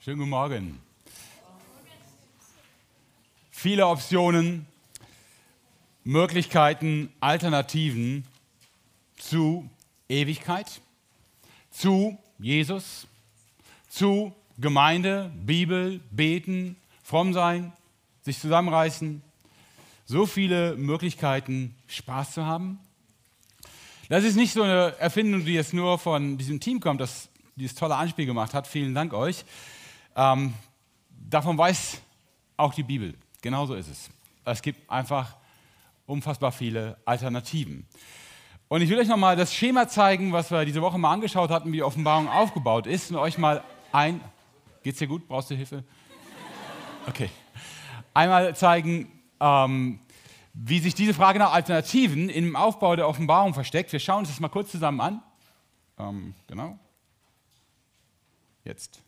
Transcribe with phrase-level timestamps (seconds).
[0.00, 0.78] Schönen guten Morgen.
[3.50, 4.64] Viele Optionen,
[6.04, 8.24] Möglichkeiten, Alternativen
[9.16, 9.68] zu
[10.08, 10.80] Ewigkeit,
[11.72, 13.08] zu Jesus,
[13.88, 17.72] zu Gemeinde, Bibel, Beten, fromm sein,
[18.22, 19.20] sich zusammenreißen.
[20.06, 22.78] So viele Möglichkeiten, Spaß zu haben.
[24.08, 27.74] Das ist nicht so eine Erfindung, die jetzt nur von diesem Team kommt, das dieses
[27.74, 28.68] tolle Anspiel gemacht hat.
[28.68, 29.44] Vielen Dank euch.
[30.18, 30.52] Ähm,
[31.10, 32.02] davon weiß
[32.56, 33.14] auch die Bibel.
[33.40, 34.10] Genauso ist es.
[34.44, 35.36] Es gibt einfach
[36.06, 37.86] unfassbar viele Alternativen.
[38.66, 41.68] Und ich will euch nochmal das Schema zeigen, was wir diese Woche mal angeschaut hatten,
[41.70, 43.12] wie die Offenbarung aufgebaut ist.
[43.12, 43.62] Und euch mal
[43.92, 44.20] ein.
[44.82, 45.28] Geht's dir gut?
[45.28, 45.84] Brauchst du Hilfe?
[47.06, 47.30] Okay.
[48.12, 50.00] Einmal zeigen, ähm,
[50.52, 53.92] wie sich diese Frage nach Alternativen im Aufbau der Offenbarung versteckt.
[53.92, 55.22] Wir schauen uns das mal kurz zusammen an.
[55.96, 56.76] Ähm, genau.
[58.64, 59.00] Jetzt.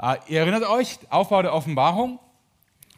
[0.00, 2.18] Äh, ihr erinnert euch, Aufbau der Offenbarung.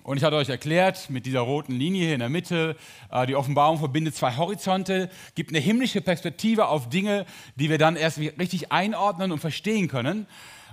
[0.02, 2.76] Und ich hatte euch erklärt, mit dieser roten Linie hier in der Mitte,
[3.12, 7.94] äh, die Offenbarung verbindet zwei Horizonte, gibt eine himmlische Perspektive auf Dinge, die wir dann
[7.94, 10.26] erst richtig einordnen und verstehen können.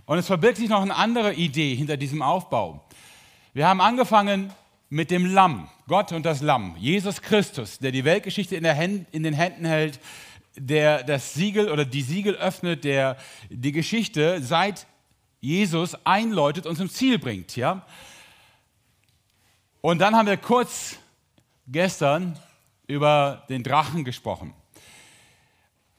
[0.06, 2.84] Und es verbirgt sich noch eine andere Idee hinter diesem Aufbau.
[3.54, 4.52] Wir haben angefangen
[4.90, 9.24] mit dem Lamm, Gott und das Lamm, Jesus Christus, der die Weltgeschichte in, Händen, in
[9.24, 10.00] den Händen hält,
[10.56, 13.18] der das Siegel oder die Siegel öffnet, der
[13.50, 14.88] die Geschichte seit
[15.46, 17.56] Jesus einläutet und zum Ziel bringt.
[17.56, 17.86] Ja?
[19.82, 20.98] Und dann haben wir kurz
[21.68, 22.40] gestern
[22.88, 24.54] über den Drachen gesprochen.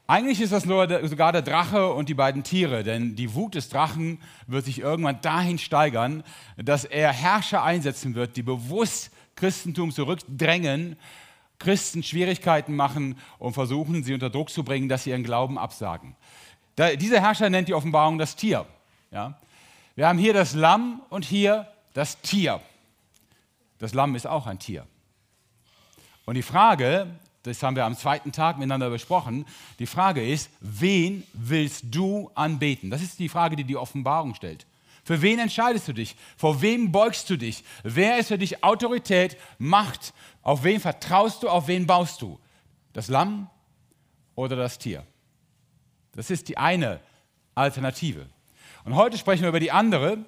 [0.09, 3.57] Eigentlich ist das nur der, sogar der Drache und die beiden Tiere, denn die Wut
[3.57, 6.23] des Drachen wird sich irgendwann dahin steigern,
[6.57, 10.97] dass er Herrscher einsetzen wird, die bewusst Christentum zurückdrängen
[11.59, 16.15] Christen Schwierigkeiten machen und versuchen, sie unter Druck zu bringen, dass sie ihren Glauben absagen.
[16.75, 18.67] Da, dieser Herrscher nennt die Offenbarung das Tier.
[19.11, 19.39] Ja?
[19.95, 22.61] Wir haben hier das Lamm und hier das Tier.
[23.79, 24.87] Das Lamm ist auch ein Tier.
[26.25, 27.06] Und die Frage,
[27.44, 29.47] das haben wir am zweiten Tag miteinander besprochen,
[29.78, 32.91] die Frage ist, wen willst du anbeten?
[32.91, 34.67] Das ist die Frage, die die Offenbarung stellt.
[35.05, 36.17] Für wen entscheidest du dich?
[36.37, 37.62] Vor wem beugst du dich?
[37.84, 40.12] Wer ist für dich Autorität, Macht?
[40.43, 41.49] Auf wen vertraust du?
[41.49, 42.41] Auf wen baust du?
[42.93, 43.49] Das Lamm
[44.34, 45.06] oder das Tier?
[46.12, 46.99] Das ist die eine
[47.55, 48.27] Alternative.
[48.87, 50.19] Und heute sprechen wir über die andere.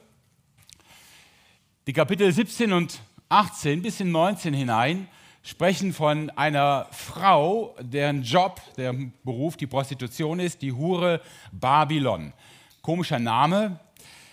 [1.87, 5.07] Die Kapitel 17 und 18 bis in 19 hinein
[5.45, 11.21] sprechen von einer Frau, deren Job, deren Beruf die Prostitution ist, die Hure
[11.53, 12.33] Babylon.
[12.83, 13.79] Komischer Name,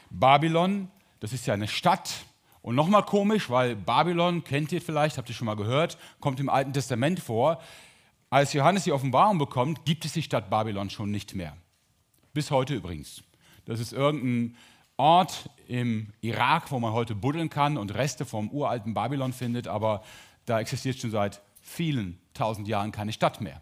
[0.10, 2.26] Babylon, das ist ja eine Stadt.
[2.64, 6.50] Und nochmal komisch, weil Babylon, kennt ihr vielleicht, habt ihr schon mal gehört, kommt im
[6.50, 7.62] Alten Testament vor.
[8.32, 11.56] Als Johannes die Offenbarung bekommt, gibt es die Stadt Babylon schon nicht mehr.
[12.34, 13.22] Bis heute übrigens.
[13.66, 14.56] Das ist irgendein
[14.98, 20.04] Ort im Irak, wo man heute buddeln kann und Reste vom uralten Babylon findet, aber
[20.46, 23.62] da existiert schon seit vielen tausend Jahren keine Stadt mehr.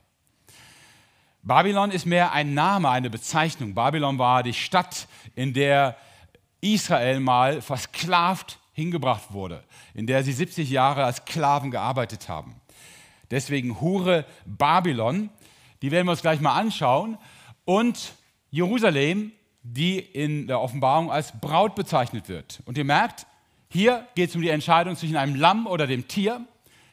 [1.42, 3.74] Babylon ist mehr ein Name, eine Bezeichnung.
[3.74, 5.98] Babylon war die Stadt, in der
[6.62, 12.56] Israel mal versklavt hingebracht wurde, in der sie 70 Jahre als Sklaven gearbeitet haben.
[13.30, 15.30] Deswegen Hure Babylon,
[15.82, 17.18] die werden wir uns gleich mal anschauen,
[17.66, 18.14] und
[18.50, 19.32] Jerusalem,
[19.64, 22.62] die in der Offenbarung als Braut bezeichnet wird.
[22.66, 23.26] Und ihr merkt,
[23.70, 26.46] hier geht es um die Entscheidung zwischen einem Lamm oder dem Tier.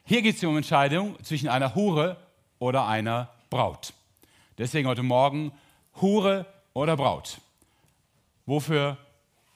[0.04, 2.16] Hier geht es um die Entscheidung zwischen einer Hure
[2.58, 3.92] oder einer Braut.
[4.56, 5.52] Deswegen heute Morgen
[6.00, 7.40] Hure oder Braut.
[8.46, 8.96] Wofür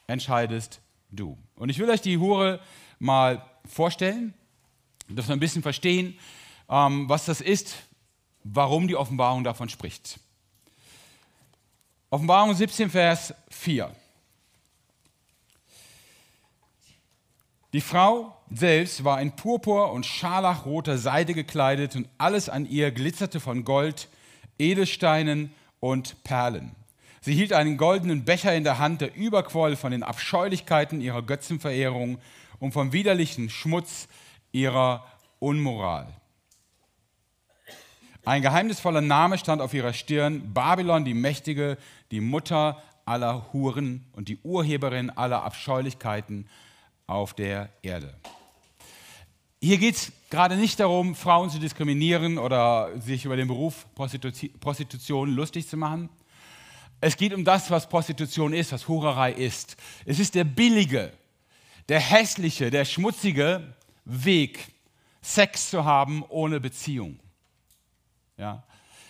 [0.07, 1.37] entscheidest du.
[1.55, 2.59] Und ich will euch die Hure
[2.99, 4.33] mal vorstellen,
[5.07, 6.17] dass wir ein bisschen verstehen,
[6.69, 7.75] ähm, was das ist,
[8.43, 10.19] warum die Offenbarung davon spricht.
[12.15, 13.93] Offenbarung 17, Vers 4.
[17.73, 23.41] Die Frau selbst war in purpur und scharlachroter Seide gekleidet und alles an ihr glitzerte
[23.41, 24.07] von Gold,
[24.57, 26.73] Edelsteinen und Perlen.
[27.19, 32.19] Sie hielt einen goldenen Becher in der Hand, der überquoll von den Abscheulichkeiten ihrer Götzenverehrung
[32.61, 34.07] und vom widerlichen Schmutz
[34.53, 35.05] ihrer
[35.39, 36.15] Unmoral.
[38.25, 41.77] Ein geheimnisvoller Name stand auf ihrer Stirn, Babylon die Mächtige,
[42.09, 46.49] die Mutter aller Huren und die Urheberin aller Abscheulichkeiten
[47.05, 48.15] auf der Erde.
[49.61, 55.29] Hier geht es gerade nicht darum, Frauen zu diskriminieren oder sich über den Beruf Prostitution
[55.29, 56.09] lustig zu machen.
[57.01, 59.77] Es geht um das, was Prostitution ist, was Hurerei ist.
[60.03, 61.13] Es ist der billige,
[61.89, 64.73] der hässliche, der schmutzige Weg,
[65.21, 67.19] Sex zu haben ohne Beziehung.
[68.37, 68.63] Ja?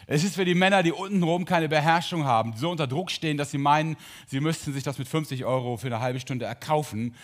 [0.07, 3.37] Es ist für die Männer, die untenrum keine Beherrschung haben, die so unter Druck stehen,
[3.37, 7.15] dass sie meinen, sie müssten sich das mit 50 Euro für eine halbe Stunde erkaufen,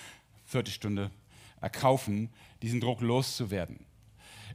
[0.45, 1.11] Viertelstunde
[1.59, 2.29] erkaufen,
[2.61, 3.85] diesen Druck loszuwerden.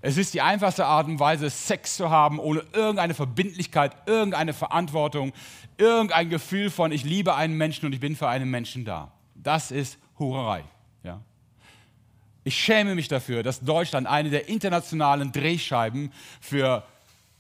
[0.03, 5.33] Es ist die einfachste Art und Weise, Sex zu haben, ohne irgendeine Verbindlichkeit, irgendeine Verantwortung,
[5.79, 9.13] irgendein Gefühl von, ich liebe einen Menschen und ich bin für einen Menschen da.
[9.35, 10.65] Das ist Hurerei.
[11.03, 11.21] Ja?
[12.45, 16.85] Ich schäme mich dafür, dass Deutschland eine der internationalen Drehscheiben für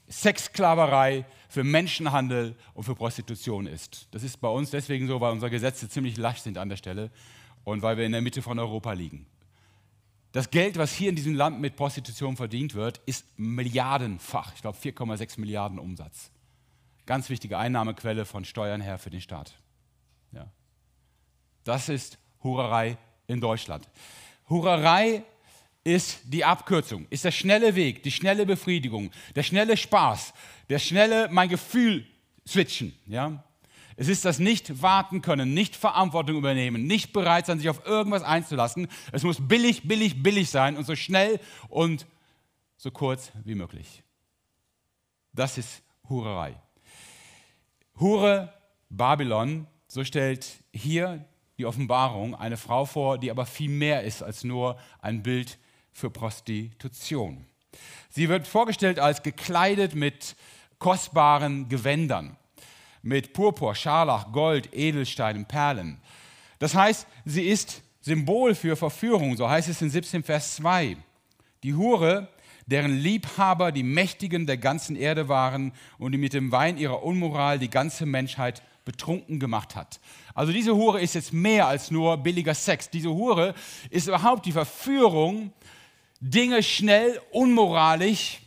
[0.08, 4.08] Sexsklaverei, für Menschenhandel und für Prostitution ist.
[4.11, 7.11] Das ist bei uns deswegen so, weil unsere Gesetze ziemlich lasch sind an der Stelle
[7.64, 9.26] und weil wir in der Mitte von Europa liegen.
[10.32, 14.53] Das Geld, was hier in diesem Land mit Prostitution verdient wird, ist milliardenfach.
[14.55, 16.31] Ich glaube 4,6 Milliarden Umsatz.
[17.06, 19.55] Ganz wichtige Einnahmequelle von Steuern her für den Staat.
[20.32, 20.50] Ja.
[21.64, 22.99] Das ist Hurerei
[23.29, 23.88] in Deutschland.
[24.49, 25.23] Hurerei
[25.87, 30.35] ist die Abkürzung, ist der schnelle Weg, die schnelle Befriedigung, der schnelle Spaß,
[30.69, 32.05] der schnelle mein Gefühl
[32.44, 32.93] switchen.
[33.06, 33.44] Ja?
[33.94, 38.25] Es ist das nicht warten können, nicht Verantwortung übernehmen, nicht bereit sein, sich auf irgendwas
[38.25, 38.88] einzulassen.
[39.12, 41.38] Es muss billig, billig, billig sein und so schnell
[41.69, 42.05] und
[42.77, 44.03] so kurz wie möglich.
[45.32, 46.61] Das ist Hurerei.
[48.00, 48.53] Hure
[48.91, 51.25] Babylon, so stellt hier
[51.59, 55.59] die Offenbarung eine Frau vor, die aber viel mehr ist als nur ein Bild
[55.96, 57.46] für Prostitution.
[58.10, 60.37] Sie wird vorgestellt als gekleidet mit
[60.78, 62.37] kostbaren Gewändern
[63.06, 65.98] mit Purpur, Scharlach, Gold, Edelsteinen, Perlen.
[66.58, 70.96] Das heißt, sie ist Symbol für Verführung, so heißt es in 17 Vers 2.
[71.62, 72.28] Die Hure,
[72.66, 77.60] deren Liebhaber die Mächtigen der ganzen Erde waren und die mit dem Wein ihrer Unmoral
[77.60, 80.00] die ganze Menschheit betrunken gemacht hat.
[80.34, 82.90] Also diese Hure ist jetzt mehr als nur billiger Sex.
[82.90, 83.54] Diese Hure
[83.90, 85.52] ist überhaupt die Verführung,
[86.21, 88.41] Dinge schnell, unmoralisch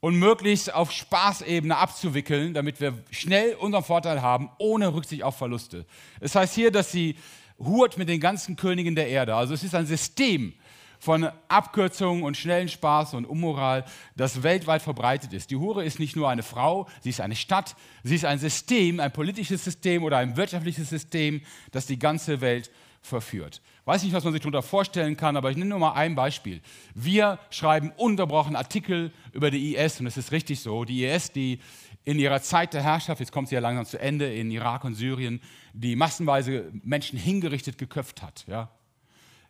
[0.00, 5.86] und möglichst auf Spaßebene abzuwickeln, damit wir schnell unseren Vorteil haben, ohne Rücksicht auf Verluste.
[6.20, 7.16] Es heißt hier, dass sie
[7.58, 9.34] hurt mit den ganzen Königen der Erde.
[9.34, 10.54] Also es ist ein System
[10.98, 13.84] von Abkürzungen und schnellen Spaß und Unmoral,
[14.16, 15.50] das weltweit verbreitet ist.
[15.50, 19.00] Die Hure ist nicht nur eine Frau, sie ist eine Stadt, sie ist ein System,
[19.00, 21.40] ein politisches System oder ein wirtschaftliches System,
[21.72, 22.70] das die ganze Welt
[23.00, 23.62] verführt.
[23.84, 26.60] Weiß nicht, was man sich darunter vorstellen kann, aber ich nenne nur mal ein Beispiel.
[26.94, 30.84] Wir schreiben unterbrochen Artikel über die IS und es ist richtig so.
[30.84, 31.60] Die IS, die
[32.04, 34.94] in ihrer Zeit der Herrschaft, jetzt kommt sie ja langsam zu Ende, in Irak und
[34.94, 35.40] Syrien,
[35.72, 38.44] die massenweise Menschen hingerichtet geköpft hat.
[38.46, 38.70] Ja.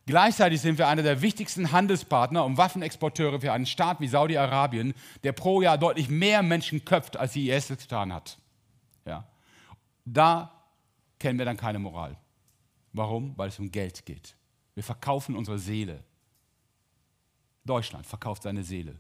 [0.07, 5.33] Gleichzeitig sind wir einer der wichtigsten Handelspartner und Waffenexporteure für einen Staat wie Saudi-Arabien, der
[5.33, 8.39] pro Jahr deutlich mehr Menschen köpft, als die IS getan hat.
[9.07, 9.25] Ja.
[10.05, 10.53] Da
[11.19, 12.17] kennen wir dann keine Moral.
[12.93, 13.37] Warum?
[13.37, 14.37] Weil es um Geld geht.
[14.75, 16.03] Wir verkaufen unsere Seele.
[17.65, 18.97] Deutschland verkauft seine Seele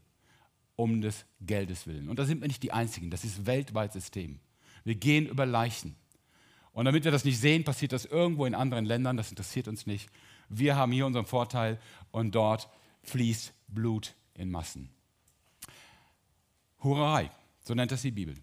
[0.76, 2.08] um des Geldes willen.
[2.08, 3.10] Und da sind wir nicht die Einzigen.
[3.10, 4.40] Das ist weltweit System.
[4.84, 5.94] Wir gehen über Leichen.
[6.72, 9.16] Und damit wir das nicht sehen, passiert das irgendwo in anderen Ländern.
[9.16, 10.08] Das interessiert uns nicht.
[10.48, 11.78] Wir haben hier unseren Vorteil
[12.12, 12.68] und dort
[13.02, 14.88] fließt Blut in Massen.
[16.82, 18.36] Hurerei, so nennt das die Bibel.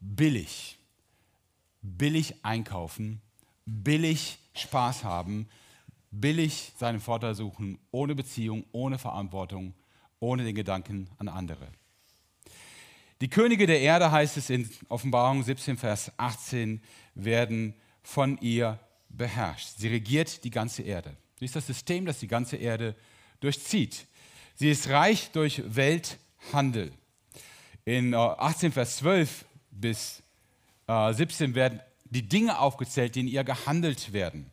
[0.00, 0.78] Billig.
[1.82, 3.20] Billig einkaufen
[3.66, 5.48] billig Spaß haben,
[6.10, 9.74] billig seinen Vorteil suchen, ohne Beziehung, ohne Verantwortung,
[10.20, 11.68] ohne den Gedanken an andere.
[13.20, 16.82] Die Könige der Erde, heißt es in Offenbarung 17, Vers 18,
[17.14, 18.78] werden von ihr
[19.08, 19.78] beherrscht.
[19.78, 21.16] Sie regiert die ganze Erde.
[21.38, 22.94] Sie ist das System, das die ganze Erde
[23.40, 24.06] durchzieht.
[24.54, 26.92] Sie ist reich durch Welthandel.
[27.84, 30.22] In 18, äh, Vers 12 bis
[30.86, 31.80] 17 äh, werden
[32.14, 34.50] die Dinge aufgezählt, die in ihr gehandelt werden.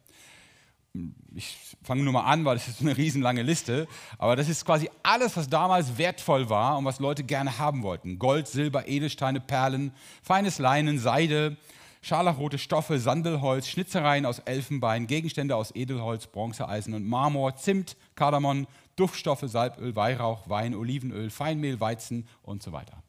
[1.34, 3.88] Ich fange nur mal an, weil das ist eine riesenlange Liste,
[4.18, 8.20] aber das ist quasi alles, was damals wertvoll war und was Leute gerne haben wollten.
[8.20, 11.56] Gold, Silber, Edelsteine, Perlen, feines Leinen, Seide,
[12.02, 18.68] scharlachrote Stoffe, Sandelholz, Schnitzereien aus Elfenbein, Gegenstände aus Edelholz, Bronze, Eisen und Marmor, Zimt, Kardamom,
[18.98, 23.02] Duftstoffe, Salböl, Weihrauch, Wein, Olivenöl, Feinmehl, Weizen und so weiter.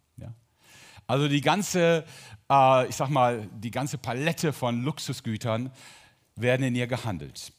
[1.07, 2.05] Also die ganze,
[2.51, 5.71] äh, ich sag mal, die ganze Palette von Luxusgütern
[6.37, 7.53] werden in ihr gehandelt.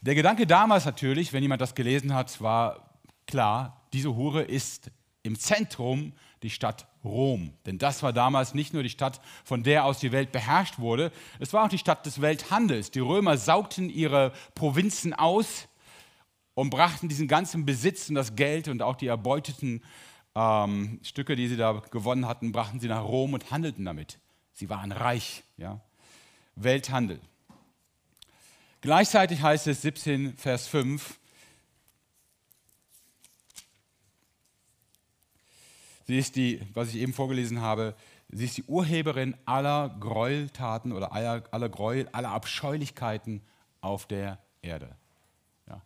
[0.00, 4.90] Der Gedanke damals natürlich, wenn jemand das gelesen hat, war klar, diese Hure ist
[5.22, 6.12] im Zentrum
[6.42, 7.52] die Stadt Rom.
[7.66, 11.12] Denn das war damals nicht nur die Stadt, von der aus die Welt beherrscht wurde,
[11.40, 12.90] es war auch die Stadt des Welthandels.
[12.90, 15.68] Die Römer saugten ihre Provinzen aus
[16.54, 19.82] und brachten diesen ganzen Besitz und das Geld und auch die erbeuteten
[20.38, 24.20] ähm, Stücke, die sie da gewonnen hatten, brachten sie nach Rom und handelten damit.
[24.52, 25.42] Sie waren reich.
[25.56, 25.80] Ja?
[26.54, 27.20] Welthandel.
[28.80, 31.18] Gleichzeitig heißt es 17, Vers 5,
[36.06, 37.94] Sie ist die, was ich eben vorgelesen habe,
[38.30, 43.42] sie ist die Urheberin aller Gräueltaten oder aller, aller Gräuel, aller Abscheulichkeiten
[43.82, 44.96] auf der Erde.
[45.66, 45.82] Ja.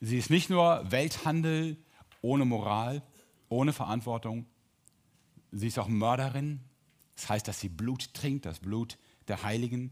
[0.00, 1.76] Sie ist nicht nur Welthandel
[2.22, 3.02] ohne Moral,
[3.50, 4.46] ohne Verantwortung,
[5.52, 6.60] sie ist auch Mörderin.
[7.16, 8.96] Das heißt, dass sie Blut trinkt, das Blut
[9.28, 9.90] der Heiligen.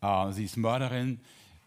[0.00, 1.20] Äh, sie ist Mörderin.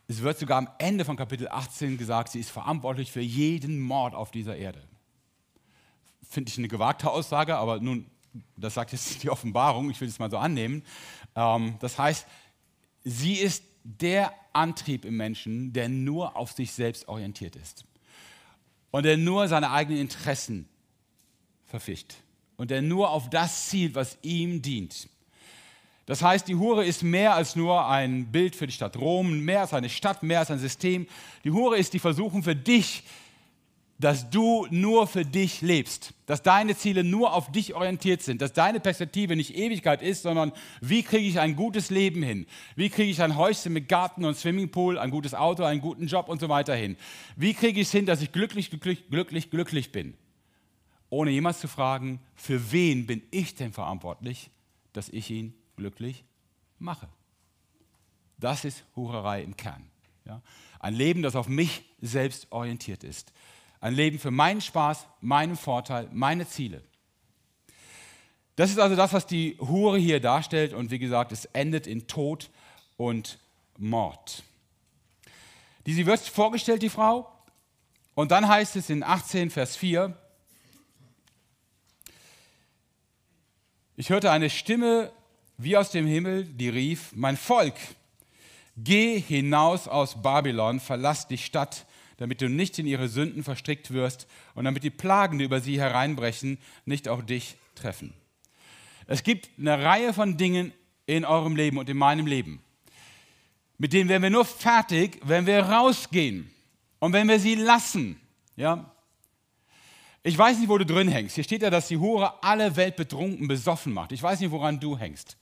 [0.07, 4.15] Es wird sogar am Ende von Kapitel 18 gesagt, sie ist verantwortlich für jeden Mord
[4.15, 4.81] auf dieser Erde.
[6.23, 8.05] Finde ich eine gewagte Aussage, aber nun,
[8.55, 10.83] das sagt jetzt die Offenbarung, ich will es mal so annehmen.
[11.35, 12.25] Ähm, das heißt,
[13.03, 17.85] sie ist der Antrieb im Menschen, der nur auf sich selbst orientiert ist
[18.91, 20.67] und der nur seine eigenen Interessen
[21.67, 22.15] verficht
[22.55, 25.09] und der nur auf das zielt, was ihm dient.
[26.07, 29.61] Das heißt, die Hure ist mehr als nur ein Bild für die Stadt Rom, mehr
[29.61, 31.05] als eine Stadt, mehr als ein System.
[31.43, 33.03] Die Hure ist die Versuchung für dich,
[33.99, 38.53] dass du nur für dich lebst, dass deine Ziele nur auf dich orientiert sind, dass
[38.53, 42.45] deine Perspektive nicht Ewigkeit ist, sondern wie kriege ich ein gutes Leben hin?
[42.75, 46.29] Wie kriege ich ein Häuschen mit Garten und Swimmingpool, ein gutes Auto, einen guten Job
[46.29, 46.95] und so weiter hin?
[47.35, 50.13] Wie kriege ich es hin, dass ich glücklich, glücklich, glücklich, glücklich bin?
[51.09, 54.49] Ohne jemals zu fragen, für wen bin ich denn verantwortlich,
[54.93, 56.25] dass ich ihn glücklich
[56.79, 57.07] mache?
[58.37, 59.89] Das ist Hurerei im Kern.
[60.25, 60.41] Ja?
[60.79, 63.33] Ein Leben, das auf mich selbst orientiert ist.
[63.79, 66.83] Ein Leben für meinen Spaß, meinen Vorteil, meine Ziele.
[68.55, 70.73] Das ist also das, was die Hure hier darstellt.
[70.73, 72.49] Und wie gesagt, es endet in Tod
[72.97, 73.39] und
[73.77, 74.43] Mord.
[75.85, 77.31] Die, sie wird vorgestellt, die Frau.
[78.15, 80.17] Und dann heißt es in 18, Vers 4,
[83.97, 85.11] ich hörte eine Stimme
[85.57, 87.73] wie aus dem Himmel, die rief, mein Volk,
[88.77, 91.87] geh hinaus aus Babylon, verlass die Stadt,
[92.17, 95.79] damit du nicht in ihre Sünden verstrickt wirst und damit die Plagen, die über sie
[95.79, 98.13] hereinbrechen, nicht auch dich treffen.
[99.07, 100.73] Es gibt eine Reihe von Dingen
[101.07, 102.61] in eurem Leben und in meinem Leben,
[103.79, 106.51] mit denen werden wir nur fertig, wenn wir rausgehen
[106.99, 108.19] und wenn wir sie lassen.
[108.55, 108.91] Ja?
[110.27, 111.35] Ich weiß nicht, wo du drin hängst.
[111.35, 114.11] Hier steht ja, dass die Hure alle Welt betrunken, besoffen macht.
[114.11, 115.37] Ich weiß nicht, woran du hängst.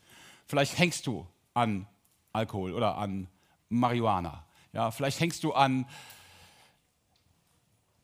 [0.45, 1.25] Vielleicht hängst du
[1.55, 1.87] an
[2.33, 3.27] Alkohol oder an
[3.69, 4.45] Marihuana.
[4.73, 5.87] Ja, vielleicht hängst du an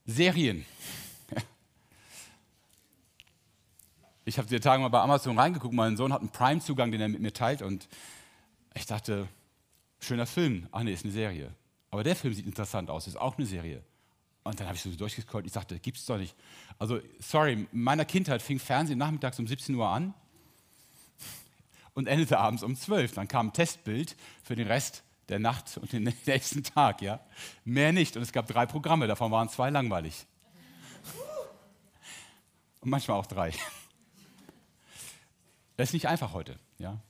[0.05, 0.65] Serien.
[4.25, 5.73] Ich habe die Tage mal bei Amazon reingeguckt.
[5.73, 7.61] Mein Sohn hat einen Prime-Zugang, den er mit mir teilt.
[7.61, 7.87] Und
[8.73, 9.27] ich dachte,
[9.99, 10.67] schöner Film.
[10.71, 11.53] Ach nee, ist eine Serie.
[11.91, 13.83] Aber der Film sieht interessant aus, ist auch eine Serie.
[14.43, 15.45] Und dann habe ich so durchgescrollt.
[15.45, 16.35] Ich dachte, gibt's doch nicht.
[16.79, 20.13] Also, sorry, in meiner Kindheit fing Fernsehen nachmittags um 17 Uhr an
[21.93, 23.13] und endete abends um 12.
[23.13, 27.19] Dann kam ein Testbild für den Rest der Nacht und den nächsten Tag, ja.
[27.65, 28.17] Mehr nicht.
[28.17, 30.25] Und es gab drei Programme, davon waren zwei langweilig.
[32.81, 33.53] Und manchmal auch drei.
[35.77, 37.01] Das ist nicht einfach heute, ja.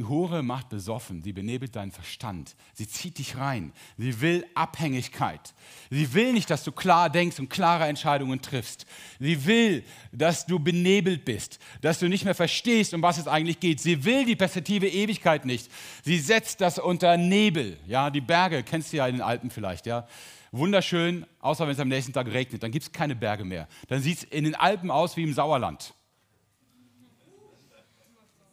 [0.00, 5.52] Die Hure macht besoffen, sie benebelt deinen Verstand, sie zieht dich rein, sie will Abhängigkeit.
[5.90, 8.86] Sie will nicht, dass du klar denkst und klare Entscheidungen triffst.
[9.18, 13.60] Sie will, dass du benebelt bist, dass du nicht mehr verstehst, um was es eigentlich
[13.60, 13.78] geht.
[13.78, 15.70] Sie will die Perspektive Ewigkeit nicht.
[16.02, 17.76] Sie setzt das unter Nebel.
[17.86, 20.08] Ja, die Berge kennst du ja in den Alpen vielleicht, ja.
[20.50, 23.68] Wunderschön, außer wenn es am nächsten Tag regnet, dann gibt es keine Berge mehr.
[23.88, 25.92] Dann sieht es in den Alpen aus wie im Sauerland.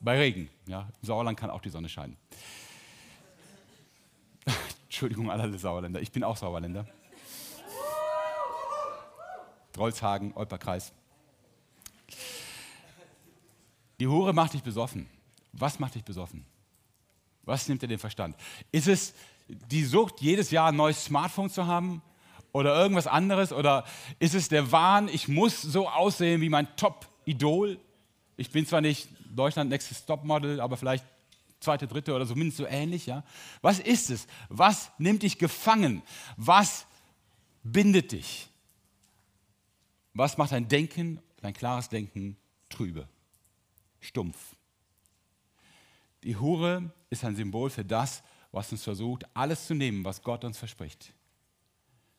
[0.02, 0.50] Bei Regen.
[0.68, 2.18] Ja, Im Sauerland kann auch die Sonne scheinen.
[4.86, 6.02] Entschuldigung, alle Sauerländer.
[6.02, 6.86] Ich bin auch Sauerländer.
[9.72, 10.92] Drolshagen, Olperkreis.
[14.00, 15.10] Die Hure macht dich besoffen.
[15.54, 16.46] Was macht dich besoffen?
[17.44, 18.36] Was nimmt dir den Verstand?
[18.72, 19.14] Ist es
[19.48, 22.02] die Sucht, jedes Jahr ein neues Smartphone zu haben?
[22.52, 23.54] Oder irgendwas anderes?
[23.54, 23.86] Oder
[24.20, 27.80] ist es der Wahn, ich muss so aussehen wie mein Top-Idol?
[28.36, 31.06] Ich bin zwar nicht Deutschland Next Topmodel, aber vielleicht
[31.60, 33.06] zweite, dritte oder so mindestens so ähnlich.
[33.06, 33.24] Ja?
[33.62, 34.28] Was ist es?
[34.50, 36.02] Was nimmt dich gefangen?
[36.36, 36.86] Was
[37.64, 38.50] bindet dich?
[40.14, 42.38] Was macht dein Denken, dein klares Denken
[42.70, 43.08] trübe,
[44.00, 44.56] stumpf?
[46.24, 50.44] Die Hure ist ein Symbol für das, was uns versucht, alles zu nehmen, was Gott
[50.44, 51.14] uns verspricht.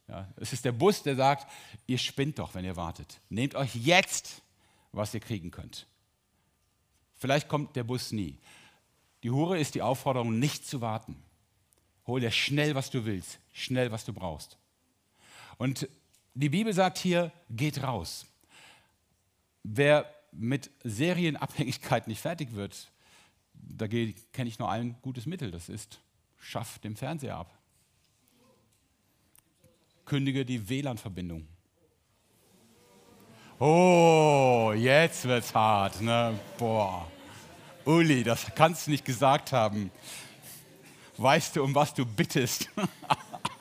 [0.06, 1.50] Ja, es ist der Bus, der sagt,
[1.86, 3.20] ihr spinnt doch, wenn ihr wartet.
[3.28, 4.42] Nehmt euch jetzt,
[4.92, 5.86] was ihr kriegen könnt.
[7.18, 8.38] Vielleicht kommt der Bus nie.
[9.22, 11.16] Die Hure ist die Aufforderung, nicht zu warten.
[12.06, 14.56] Hol dir schnell, was du willst, schnell, was du brauchst.
[15.58, 15.88] Und
[16.34, 18.24] die Bibel sagt hier, geht raus.
[19.64, 22.90] Wer mit Serienabhängigkeit nicht fertig wird,
[23.52, 24.14] da kenne
[24.48, 26.00] ich nur ein gutes Mittel, das ist,
[26.38, 27.58] schaff den Fernseher ab.
[30.04, 31.46] Kündige die WLAN-Verbindung.
[33.60, 36.00] Oh, jetzt wird's hart.
[36.00, 36.38] Ne?
[36.56, 37.10] Boah.
[37.84, 39.90] Uli, das kannst du nicht gesagt haben.
[41.16, 42.70] Weißt du, um was du bittest?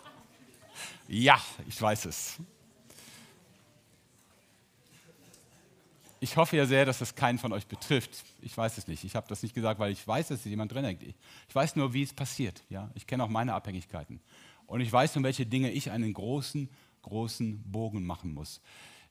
[1.08, 2.38] ja, ich weiß es.
[6.20, 8.24] Ich hoffe ja sehr, dass das keinen von euch betrifft.
[8.42, 9.04] Ich weiß es nicht.
[9.04, 11.02] Ich habe das nicht gesagt, weil ich weiß, dass jemand drin hängt.
[11.02, 11.16] Ich
[11.56, 12.62] weiß nur, wie es passiert.
[12.70, 12.92] Ja?
[12.94, 14.20] Ich kenne auch meine Abhängigkeiten.
[14.68, 16.70] Und ich weiß, um welche Dinge ich einen großen,
[17.02, 18.62] großen Bogen machen muss.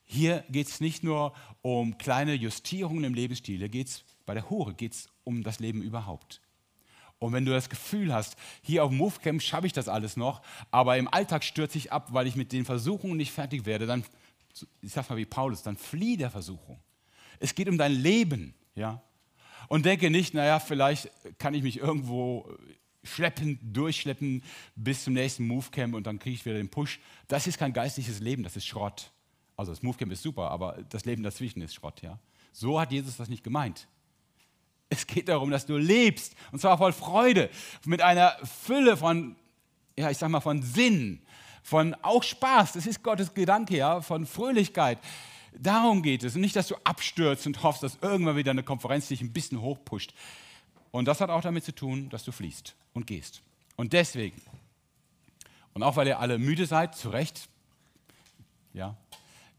[0.09, 4.49] Hier geht es nicht nur um kleine Justierungen im Lebensstil, hier geht es bei der
[4.49, 6.41] Hure geht es um das Leben überhaupt.
[7.19, 10.41] Und wenn du das Gefühl hast, hier auf dem Movecamp schaffe ich das alles noch,
[10.69, 14.03] aber im Alltag stürze ich ab, weil ich mit den Versuchungen nicht fertig werde, dann,
[14.81, 16.79] ich sag mal wie Paulus, dann flieh der Versuchung.
[17.39, 19.01] Es geht um dein Leben, ja.
[19.67, 21.09] Und denke nicht, naja, vielleicht
[21.39, 22.49] kann ich mich irgendwo
[23.03, 24.43] schleppen, durchschleppen
[24.75, 26.99] bis zum nächsten Movecamp und dann kriege ich wieder den Push.
[27.27, 29.11] Das ist kein geistliches Leben, das ist Schrott.
[29.57, 32.19] Also das Movecamp ist super, aber das Leben dazwischen ist Schrott, ja.
[32.53, 33.87] So hat Jesus das nicht gemeint.
[34.89, 37.49] Es geht darum, dass du lebst und zwar voll Freude,
[37.85, 39.35] mit einer Fülle von,
[39.97, 41.21] ja, ich sag mal, von Sinn,
[41.63, 42.73] von auch Spaß.
[42.73, 44.99] Das ist Gottes Gedanke, ja, von Fröhlichkeit.
[45.59, 49.07] Darum geht es und nicht, dass du abstürzt und hoffst, dass irgendwann wieder eine Konferenz
[49.07, 50.13] dich ein bisschen hochpusht.
[50.91, 53.41] Und das hat auch damit zu tun, dass du fließt und gehst.
[53.75, 54.39] Und deswegen,
[55.73, 57.49] und auch weil ihr alle müde seid, zu Recht,
[58.73, 58.95] ja,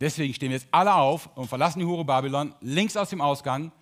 [0.00, 3.72] deswegen stehen wir jetzt alle auf und verlassen die Hure Babylon links aus dem Ausgang,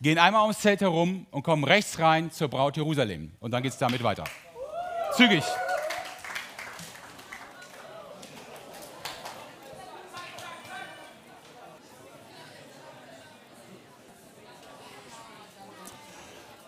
[0.00, 3.32] gehen einmal ums Zelt herum und kommen rechts rein zur Braut Jerusalem.
[3.40, 4.24] Und dann geht es damit weiter.
[5.16, 5.44] Zügig.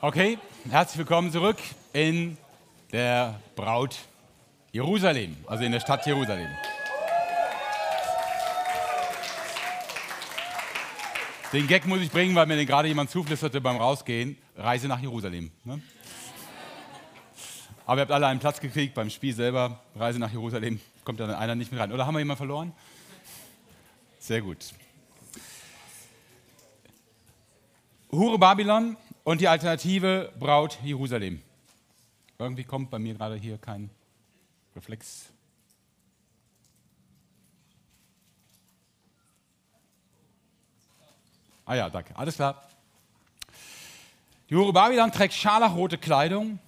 [0.04, 0.36] Okay,
[0.68, 1.58] herzlich willkommen zurück
[1.92, 2.36] in
[2.90, 3.96] der Braut
[4.72, 6.48] Jerusalem, also in der Stadt Jerusalem.
[11.52, 14.38] Den Gag muss ich bringen, weil mir den gerade jemand zuflüsterte beim Rausgehen.
[14.56, 15.50] Reise nach Jerusalem.
[15.64, 15.82] Ne?
[17.84, 19.78] Aber ihr habt alle einen Platz gekriegt beim Spiel selber.
[19.94, 20.80] Reise nach Jerusalem.
[21.04, 21.92] Kommt dann einer nicht mehr rein.
[21.92, 22.72] Oder haben wir jemanden verloren?
[24.18, 24.72] Sehr gut.
[28.10, 31.42] Hure Babylon und die Alternative Braut Jerusalem.
[32.38, 33.90] Irgendwie kommt bei mir gerade hier kein
[34.74, 35.31] Reflex.
[41.64, 42.16] Ah ja, danke.
[42.16, 42.62] Alles klar.
[44.50, 46.58] Die Hure Babylon trägt scharlachrote Kleidung,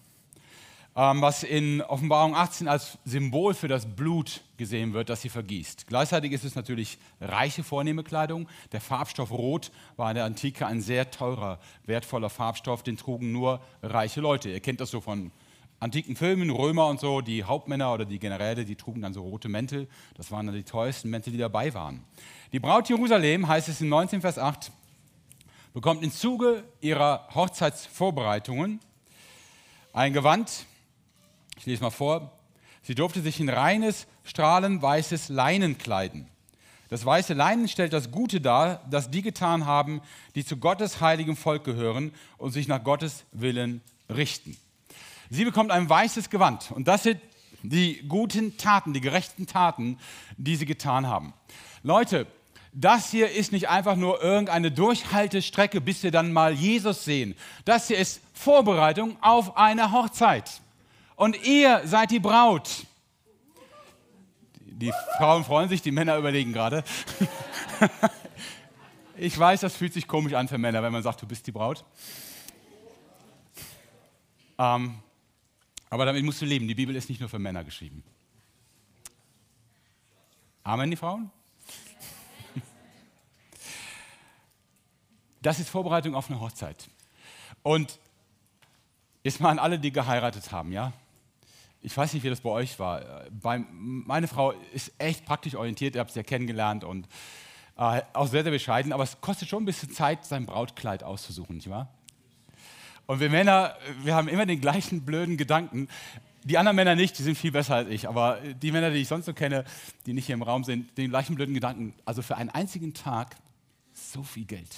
[0.97, 5.89] ähm, was in Offenbarung 18 als Symbol für das Blut gesehen wird, das sie vergießt.
[5.89, 8.49] Gleichzeitig ist es natürlich reiche, vornehme Kleidung.
[8.73, 13.61] Der Farbstoff Rot war in der Antike ein sehr teurer, wertvoller Farbstoff, den trugen nur
[13.83, 14.49] reiche Leute.
[14.49, 15.33] Ihr kennt das so von
[15.81, 19.49] antiken Filmen, Römer und so, die Hauptmänner oder die Generäle, die trugen dann so rote
[19.49, 19.89] Mäntel.
[20.17, 22.05] Das waren dann die teuersten Mäntel, die dabei waren.
[22.53, 24.71] Die Braut Jerusalem, heißt es in 19 Vers 8,
[25.75, 28.79] bekommt im Zuge ihrer Hochzeitsvorbereitungen
[29.93, 30.67] ein Gewand,
[31.57, 32.33] ich lese mal vor.
[32.83, 36.29] Sie durfte sich in reines, strahlenweißes Leinen kleiden.
[36.91, 40.01] Das weiße Leinen stellt das Gute dar, das die getan haben,
[40.37, 44.57] die zu Gottes heiligem Volk gehören und sich nach Gottes Willen richten.
[45.29, 47.21] Sie bekommt ein weißes Gewand und das sind
[47.63, 49.99] die guten Taten, die gerechten Taten,
[50.37, 51.33] die sie getan haben.
[51.83, 52.29] Leute,
[52.75, 57.35] das hier ist nicht einfach nur irgendeine Durchhaltestrecke, bis wir dann mal Jesus sehen.
[57.65, 60.61] Das hier ist Vorbereitung auf eine Hochzeit
[61.17, 62.69] und ihr seid die Braut.
[64.61, 66.85] Die Frauen freuen sich, die Männer überlegen gerade.
[69.17, 71.53] Ich weiß, das fühlt sich komisch an für Männer, wenn man sagt, du bist die
[71.53, 71.85] Braut.
[74.59, 74.99] Ähm,
[75.89, 76.67] aber damit musst du leben.
[76.67, 78.03] Die Bibel ist nicht nur für Männer geschrieben.
[80.65, 81.31] Amen, die Frauen?
[85.45, 86.89] Das ist Vorbereitung auf eine Hochzeit.
[87.63, 87.99] Und
[89.23, 90.93] jetzt mal an alle, die geheiratet haben, ja?
[91.85, 93.03] ich weiß nicht, wie das bei euch war.
[93.43, 97.07] Bei, meine Frau ist echt praktisch orientiert, ihr habt sie ja kennengelernt und
[97.77, 101.57] äh, auch sehr, sehr bescheiden, aber es kostet schon ein bisschen Zeit, sein Brautkleid auszusuchen,
[101.57, 101.93] nicht wahr?
[103.05, 105.89] Und wir Männer, wir haben immer den gleichen blöden Gedanken.
[106.43, 109.09] Die anderen Männer nicht, die sind viel besser als ich, aber die Männer, die ich
[109.09, 109.67] sonst so kenne,
[110.07, 111.93] die nicht hier im Raum sind, den gleichen blöden Gedanken.
[112.07, 113.37] Also für einen einzigen Tag
[113.93, 114.75] so viel Geld.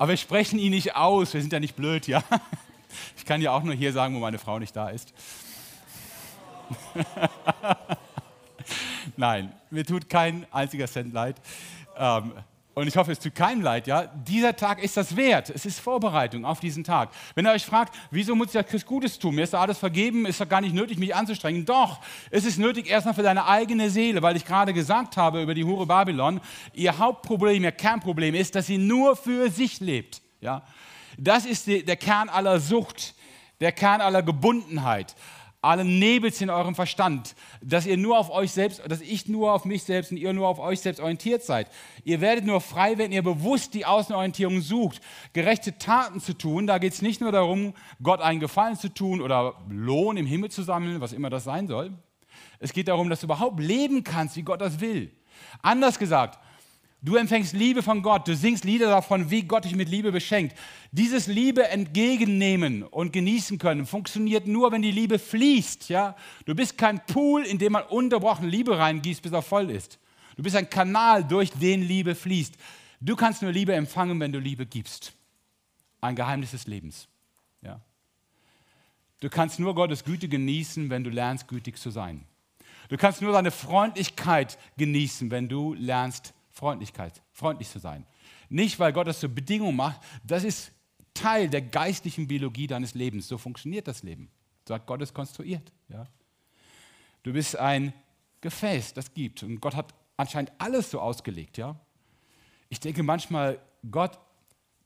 [0.00, 2.24] Aber wir sprechen ihn nicht aus, wir sind ja nicht blöd, ja.
[3.18, 5.12] Ich kann ja auch nur hier sagen, wo meine Frau nicht da ist.
[9.16, 11.36] Nein, mir tut kein einziger Cent leid.
[11.96, 12.32] Ähm,
[12.80, 15.50] und ich hoffe, es tut keinem leid, ja, dieser Tag ist das wert.
[15.50, 17.10] Es ist Vorbereitung auf diesen Tag.
[17.34, 19.34] Wenn ihr euch fragt, wieso muss ich das Gutes tun?
[19.34, 21.66] Mir ist alles vergeben, ist doch gar nicht nötig, mich anzustrengen.
[21.66, 25.54] Doch, es ist nötig erstmal für deine eigene Seele, weil ich gerade gesagt habe über
[25.54, 26.40] die Hure Babylon,
[26.72, 30.22] ihr Hauptproblem, ihr Kernproblem ist, dass sie nur für sich lebt.
[30.40, 30.62] Ja?
[31.18, 33.14] Das ist der Kern aller Sucht,
[33.60, 35.14] der Kern aller Gebundenheit
[35.62, 39.64] allen Nebels in eurem Verstand, dass ihr nur auf euch selbst, dass ich nur auf
[39.64, 41.68] mich selbst und ihr nur auf euch selbst orientiert seid.
[42.02, 45.00] Ihr werdet nur frei, wenn ihr bewusst die Außenorientierung sucht,
[45.32, 46.66] gerechte Taten zu tun.
[46.66, 50.50] Da geht es nicht nur darum, Gott einen Gefallen zu tun oder Lohn im Himmel
[50.50, 51.92] zu sammeln, was immer das sein soll.
[52.58, 55.10] Es geht darum, dass du überhaupt leben kannst, wie Gott das will.
[55.62, 56.38] Anders gesagt,
[57.02, 60.54] Du empfängst Liebe von Gott, du singst Lieder davon, wie Gott dich mit Liebe beschenkt.
[60.92, 65.88] Dieses Liebe entgegennehmen und genießen können funktioniert nur, wenn die Liebe fließt.
[65.88, 66.14] Ja?
[66.44, 69.98] Du bist kein Pool, in dem man unterbrochen Liebe reingießt, bis er voll ist.
[70.36, 72.54] Du bist ein Kanal, durch den Liebe fließt.
[73.00, 75.14] Du kannst nur Liebe empfangen, wenn du Liebe gibst.
[76.02, 77.08] Ein Geheimnis des Lebens.
[77.62, 77.80] Ja?
[79.20, 82.26] Du kannst nur Gottes Güte genießen, wenn du lernst, gütig zu sein.
[82.90, 88.04] Du kannst nur seine Freundlichkeit genießen, wenn du lernst, Freundlichkeit, freundlich zu sein.
[88.50, 90.72] Nicht, weil Gott das zur Bedingung macht, das ist
[91.14, 93.28] Teil der geistlichen Biologie deines Lebens.
[93.28, 94.30] So funktioniert das Leben.
[94.68, 95.72] So hat Gott es konstruiert.
[95.88, 96.06] Ja?
[97.22, 97.94] Du bist ein
[98.42, 99.42] Gefäß, das gibt.
[99.42, 101.56] Und Gott hat anscheinend alles so ausgelegt.
[101.56, 101.80] Ja?
[102.68, 103.58] Ich denke manchmal,
[103.90, 104.18] Gott,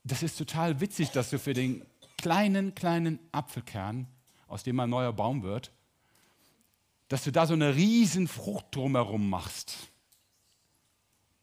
[0.04, 1.84] das ist total witzig, dass du für den
[2.18, 4.06] kleinen, kleinen Apfelkern,
[4.46, 5.72] aus dem ein neuer Baum wird,
[7.08, 9.90] dass du da so eine riesen Frucht drumherum machst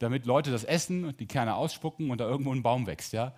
[0.02, 3.14] damit Leute das essen und die Kerne ausspucken und da irgendwo ein Baum wächst.
[3.14, 3.34] Ja?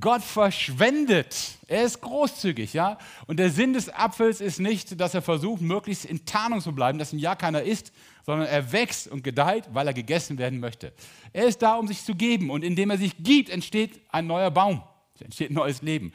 [0.00, 1.36] Gott verschwendet.
[1.68, 2.98] Er ist großzügig, ja.
[3.26, 6.98] Und der Sinn des Apfels ist nicht, dass er versucht, möglichst in Tarnung zu bleiben,
[6.98, 7.92] dass ein Jahr keiner isst,
[8.26, 10.92] sondern er wächst und gedeiht, weil er gegessen werden möchte.
[11.32, 12.50] Er ist da, um sich zu geben.
[12.50, 14.82] Und indem er sich gibt, entsteht ein neuer Baum.
[15.14, 16.12] Es entsteht ein neues Leben.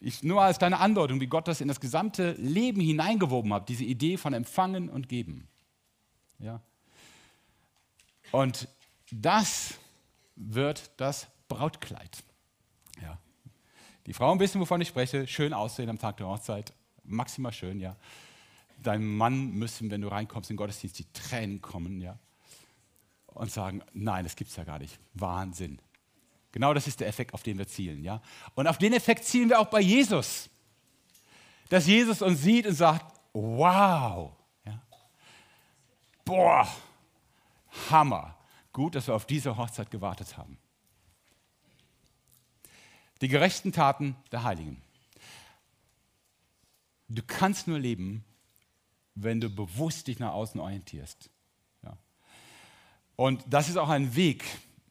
[0.00, 3.84] Ich, nur als kleine Andeutung, wie Gott das in das gesamte Leben hineingewoben hat, diese
[3.84, 5.48] Idee von Empfangen und Geben.
[6.40, 6.60] Ja.
[8.32, 8.66] Und
[9.10, 9.74] das
[10.34, 12.24] wird das Brautkleid.
[13.00, 13.18] Ja.
[14.06, 15.26] Die Frauen wissen, wovon ich spreche.
[15.26, 16.72] Schön aussehen am Tag der Hochzeit.
[17.04, 17.96] Maximal schön, ja.
[18.82, 22.18] Deinem Mann müssen, wenn du reinkommst in den Gottesdienst, die Tränen kommen, ja.
[23.26, 24.98] Und sagen, nein, das gibt es ja gar nicht.
[25.14, 25.80] Wahnsinn.
[26.52, 28.22] Genau das ist der Effekt, auf den wir zielen, ja.
[28.54, 30.50] Und auf den Effekt zielen wir auch bei Jesus.
[31.68, 34.32] Dass Jesus uns sieht und sagt, wow,
[34.64, 34.82] ja.
[36.24, 36.68] boah,
[37.90, 38.36] Hammer.
[38.72, 40.58] Gut, dass wir auf diese Hochzeit gewartet haben.
[43.20, 44.82] Die gerechten Taten der Heiligen.
[47.08, 48.24] Du kannst nur leben,
[49.14, 51.30] wenn du bewusst dich nach außen orientierst.
[51.82, 51.96] Ja.
[53.16, 54.44] Und das ist auch ein Weg,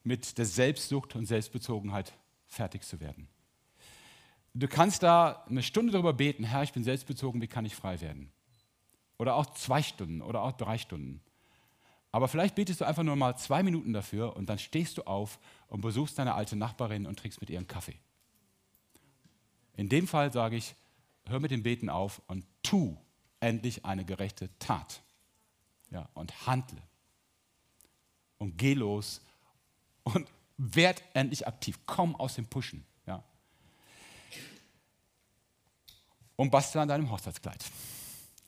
[0.04, 2.12] mit der Selbstsucht und Selbstbezogenheit
[2.46, 3.28] fertig zu werden.
[4.54, 8.00] Du kannst da eine Stunde darüber beten, Herr, ich bin selbstbezogen, wie kann ich frei
[8.00, 8.30] werden?
[9.18, 11.20] Oder auch zwei Stunden oder auch drei Stunden.
[12.12, 15.40] Aber vielleicht betest du einfach nur mal zwei Minuten dafür und dann stehst du auf
[15.68, 17.98] und besuchst deine alte Nachbarin und trinkst mit ihr einen Kaffee.
[19.74, 20.74] In dem Fall sage ich,
[21.24, 22.98] hör mit dem Beten auf und tu
[23.40, 25.02] endlich eine gerechte Tat.
[25.90, 26.82] Ja, und handle.
[28.36, 29.22] Und geh los
[30.04, 31.78] und werd endlich aktiv.
[31.86, 32.84] Komm aus dem Pushen.
[33.06, 33.22] Ja.
[36.36, 37.64] Und bastel an deinem Hochzeitskleid.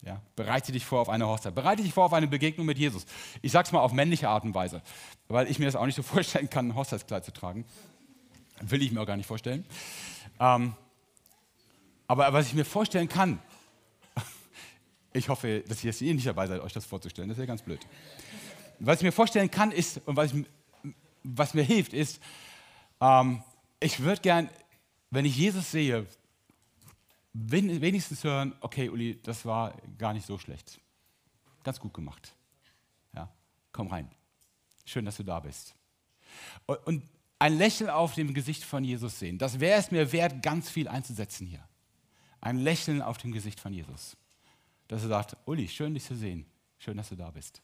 [0.05, 1.55] Ja, bereite dich vor auf eine Hochzeit.
[1.55, 3.07] Bereite dich vor auf eine Begegnung mit Jesus.
[3.41, 4.83] Ich sage es mal auf männliche Art und Weise,
[5.29, 7.65] weil ich mir das auch nicht so vorstellen kann, ein Hochzeitskleid zu tragen.
[8.61, 9.65] Will ich mir auch gar nicht vorstellen.
[10.39, 10.75] Ähm,
[12.07, 13.39] aber was ich mir vorstellen kann,
[15.15, 17.47] ich hoffe, dass ihr jetzt eh nicht dabei seid, euch das vorzustellen, das ist ja
[17.47, 17.81] ganz blöd.
[18.81, 20.45] Was ich mir vorstellen kann, ist, und was, ich,
[21.23, 22.21] was mir hilft, ist,
[23.01, 23.43] ähm,
[23.81, 24.51] ich würde gern,
[25.11, 26.07] wenn ich Jesus sehe,
[27.35, 30.81] wenigstens hören, okay, Uli, das war gar nicht so schlecht.
[31.63, 32.35] Ganz gut gemacht.
[33.13, 33.29] Ja,
[33.73, 34.09] komm rein.
[34.85, 35.75] Schön, dass du da bist.
[36.85, 37.03] Und
[37.39, 40.89] ein Lächeln auf dem Gesicht von Jesus sehen, das wäre es mir wert, ganz viel
[40.89, 41.67] einzusetzen hier.
[42.41, 44.17] Ein Lächeln auf dem Gesicht von Jesus.
[44.89, 46.47] Dass er sagt, Uli, schön dich zu sehen.
[46.79, 47.63] Schön, dass du da bist.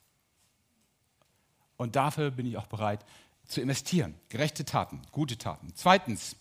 [1.77, 3.05] Und dafür bin ich auch bereit
[3.47, 4.15] zu investieren.
[4.29, 5.73] Gerechte Taten, gute Taten.
[5.75, 6.37] Zweitens,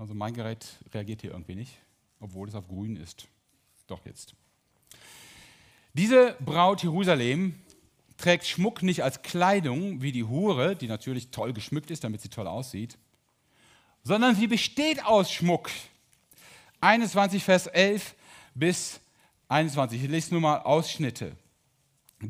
[0.00, 1.76] Also mein Gerät reagiert hier irgendwie nicht,
[2.20, 3.28] obwohl es auf grün ist.
[3.86, 4.34] Doch jetzt.
[5.92, 7.54] Diese Braut Jerusalem
[8.16, 12.30] trägt Schmuck nicht als Kleidung wie die Hure, die natürlich toll geschmückt ist, damit sie
[12.30, 12.96] toll aussieht,
[14.02, 15.68] sondern sie besteht aus Schmuck.
[16.80, 18.14] 21 Vers 11
[18.54, 19.00] bis
[19.48, 20.02] 21.
[20.02, 21.36] Ich lese nur mal Ausschnitte.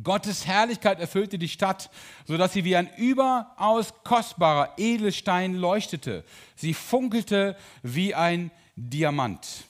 [0.05, 1.91] Gottes Herrlichkeit erfüllte die Stadt,
[2.25, 6.25] sodass sie wie ein überaus kostbarer Edelstein leuchtete.
[6.55, 9.65] Sie funkelte wie ein Diamant.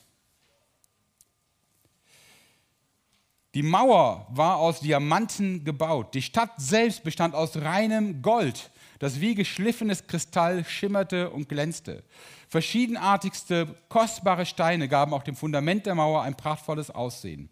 [3.55, 6.15] Die Mauer war aus Diamanten gebaut.
[6.15, 12.05] Die Stadt selbst bestand aus reinem Gold, das wie geschliffenes Kristall schimmerte und glänzte.
[12.49, 17.49] Verschiedenartigste kostbare Steine gaben auch dem Fundament der Mauer ein prachtvolles Aussehen.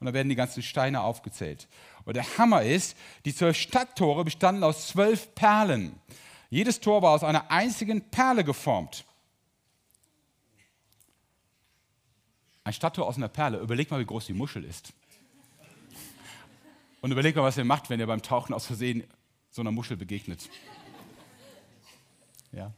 [0.00, 1.68] Und da werden die ganzen Steine aufgezählt.
[2.04, 6.00] Und der Hammer ist, die zwölf Stadttore bestanden aus zwölf Perlen.
[6.48, 9.04] Jedes Tor war aus einer einzigen Perle geformt.
[12.64, 13.58] Ein Stadttor aus einer Perle.
[13.58, 14.92] Überleg mal, wie groß die Muschel ist.
[17.02, 19.04] Und überleg mal, was ihr macht, wenn ihr beim Tauchen aus Versehen
[19.50, 20.48] so einer Muschel begegnet.
[22.52, 22.72] Ja.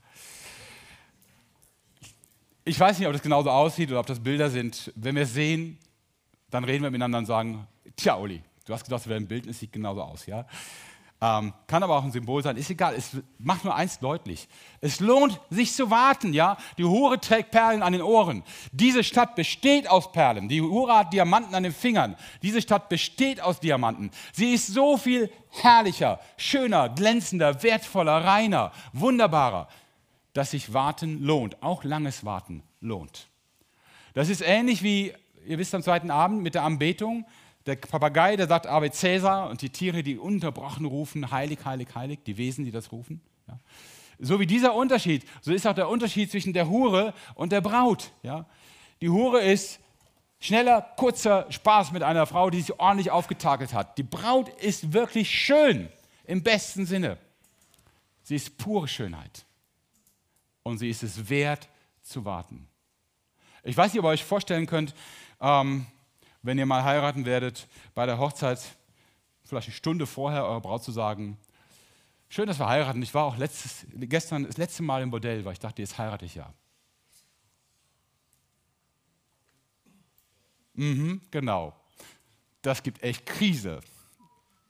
[2.65, 4.93] Ich weiß nicht, ob das genauso aussieht oder ob das Bilder sind.
[4.95, 5.79] Wenn wir sehen,
[6.53, 9.47] dann reden wir miteinander und sagen, tja, Uli, du hast gedacht, es wäre ein Bild,
[9.47, 10.27] es sieht genauso aus.
[10.27, 10.47] Ja?
[11.23, 14.49] Ähm, kann aber auch ein Symbol sein, ist egal, es macht nur eins deutlich.
[14.83, 16.59] Es lohnt sich zu warten, ja.
[16.77, 18.43] Die Hure trägt Perlen an den Ohren.
[18.71, 20.49] Diese Stadt besteht aus Perlen.
[20.49, 22.17] Die Hure hat Diamanten an den Fingern.
[22.43, 24.11] Diese Stadt besteht aus Diamanten.
[24.33, 29.69] Sie ist so viel herrlicher, schöner, glänzender, wertvoller, reiner, wunderbarer,
[30.35, 31.63] dass sich Warten lohnt.
[31.63, 33.29] Auch langes Warten lohnt.
[34.13, 35.15] Das ist ähnlich wie
[35.47, 37.27] ihr wisst am zweiten Abend mit der Anbetung,
[37.67, 42.21] der Papagei, der sagt Ave Cäsar und die Tiere, die unterbrochen rufen, heilig, heilig, heilig,
[42.27, 43.21] die Wesen, die das rufen.
[43.47, 43.59] Ja.
[44.19, 48.11] So wie dieser Unterschied, so ist auch der Unterschied zwischen der Hure und der Braut.
[48.23, 48.47] Ja.
[49.01, 49.81] Die Hure ist
[50.41, 53.97] schneller, kurzer Spaß mit einer Frau, die sich ordentlich aufgetakelt hat.
[53.99, 55.89] Die Braut ist wirklich schön,
[56.25, 57.19] im besten Sinne.
[58.23, 59.45] Sie ist pure Schönheit.
[60.63, 61.69] Und sie ist es wert
[62.03, 62.69] zu warten.
[63.65, 64.95] Ich weiß nicht, ob ihr euch vorstellen könnt,
[65.43, 65.87] ähm,
[66.43, 68.61] wenn ihr mal heiraten werdet, bei der Hochzeit
[69.45, 71.37] vielleicht eine Stunde vorher eurer Braut zu sagen,
[72.29, 73.03] schön, dass wir heiraten.
[73.03, 76.25] Ich war auch letztes, gestern das letzte Mal im Bordell, weil ich dachte, jetzt heirate
[76.25, 76.55] ich ja.
[80.75, 81.75] Mhm, genau.
[82.63, 83.81] Das gibt echt Krise.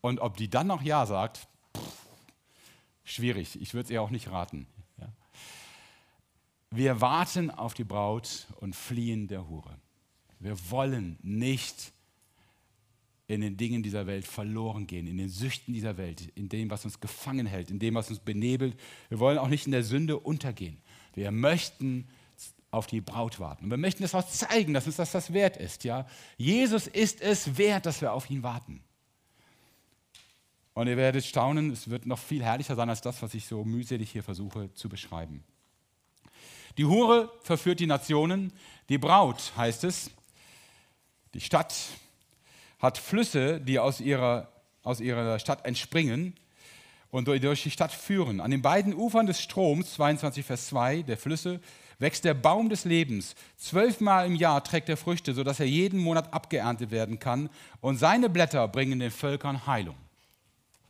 [0.01, 2.07] Und ob die dann noch Ja sagt, pff,
[3.05, 3.61] schwierig.
[3.61, 4.67] Ich würde es ihr auch nicht raten.
[6.75, 9.77] Wir warten auf die Braut und fliehen der Hure.
[10.43, 11.93] Wir wollen nicht
[13.29, 16.85] in den Dingen dieser Welt verloren gehen, in den Süchten dieser Welt, in dem, was
[16.85, 18.79] uns gefangen hält, in dem, was uns benebelt.
[19.09, 20.83] Wir wollen auch nicht in der Sünde untergehen.
[21.15, 22.09] Wir möchten
[22.73, 23.65] auf die Braut warten.
[23.65, 25.85] Und wir möchten es auch zeigen, dass uns das das wert ist.
[25.85, 26.07] Ja?
[26.39, 28.83] Jesus ist es wert, dass wir auf ihn warten.
[30.75, 33.65] Und ihr werdet staunen, es wird noch viel herrlicher sein als das, was ich so
[33.65, 35.45] mühselig hier versuche zu beschreiben.
[36.79, 38.53] Die Hure verführt die Nationen,
[38.89, 40.11] die Braut, heißt es,
[41.35, 41.75] die Stadt
[42.79, 44.49] hat Flüsse, die aus ihrer,
[44.83, 46.35] aus ihrer Stadt entspringen
[47.11, 48.41] und durch die Stadt führen.
[48.41, 51.61] An den beiden Ufern des Stroms, 22 Vers 2, der Flüsse,
[51.99, 53.37] wächst der Baum des Lebens.
[53.57, 57.49] Zwölfmal im Jahr trägt er Früchte, sodass er jeden Monat abgeerntet werden kann.
[57.81, 59.95] Und seine Blätter bringen den Völkern Heilung.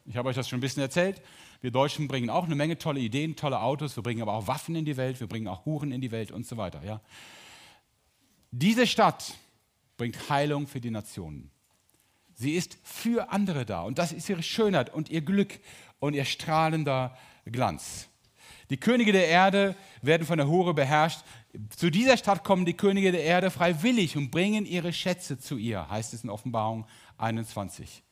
[0.07, 1.20] Ich habe euch das schon ein bisschen erzählt.
[1.61, 3.94] Wir Deutschen bringen auch eine Menge tolle Ideen, tolle Autos.
[3.94, 5.20] Wir bringen aber auch Waffen in die Welt.
[5.20, 6.83] Wir bringen auch Huren in die Welt und so weiter.
[6.85, 7.00] Ja?
[8.50, 9.35] Diese Stadt
[10.02, 11.52] bringt Heilung für die Nationen.
[12.34, 15.60] Sie ist für andere da und das ist ihre Schönheit und ihr Glück
[16.00, 18.08] und ihr strahlender Glanz.
[18.68, 21.20] Die Könige der Erde werden von der Hure beherrscht.
[21.76, 25.88] Zu dieser Stadt kommen die Könige der Erde freiwillig und bringen ihre Schätze zu ihr,
[25.88, 26.84] heißt es in Offenbarung
[27.18, 28.02] 21.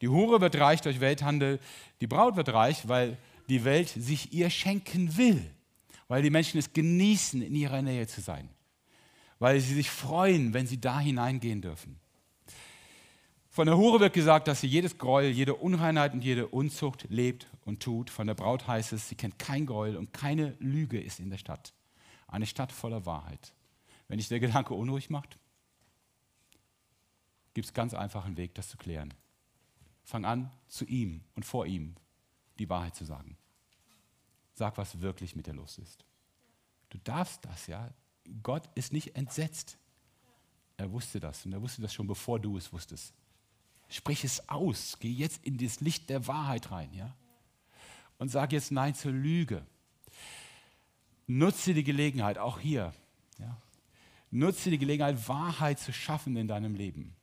[0.00, 1.60] Die Hure wird reich durch Welthandel,
[2.00, 5.48] die Braut wird reich, weil die Welt sich ihr schenken will,
[6.08, 8.48] weil die Menschen es genießen, in ihrer Nähe zu sein
[9.38, 11.98] weil sie sich freuen, wenn sie da hineingehen dürfen.
[13.56, 17.48] Von der Hure wird gesagt, dass sie jedes Gräuel, jede Unreinheit und jede Unzucht lebt
[17.64, 18.10] und tut.
[18.10, 21.38] Von der Braut heißt es, sie kennt kein Gräuel und keine Lüge ist in der
[21.38, 21.72] Stadt.
[22.28, 23.54] Eine Stadt voller Wahrheit.
[24.08, 25.38] Wenn dich der Gedanke unruhig macht,
[27.54, 29.14] gibt es ganz einfach einen Weg, das zu klären.
[30.04, 31.94] Fang an, zu ihm und vor ihm
[32.58, 33.38] die Wahrheit zu sagen.
[34.52, 36.04] Sag, was wirklich mit dir los ist.
[36.90, 37.90] Du darfst das, ja.
[38.42, 39.78] Gott ist nicht entsetzt.
[40.76, 43.14] Er wusste das und er wusste das schon, bevor du es wusstest.
[43.88, 47.14] Sprich es aus, geh jetzt in das Licht der Wahrheit rein, ja?
[48.18, 49.64] Und sag jetzt Nein zur Lüge.
[51.26, 52.92] Nutze die Gelegenheit, auch hier,
[53.38, 53.56] ja?
[54.30, 57.14] Nutze die Gelegenheit, Wahrheit zu schaffen in deinem Leben.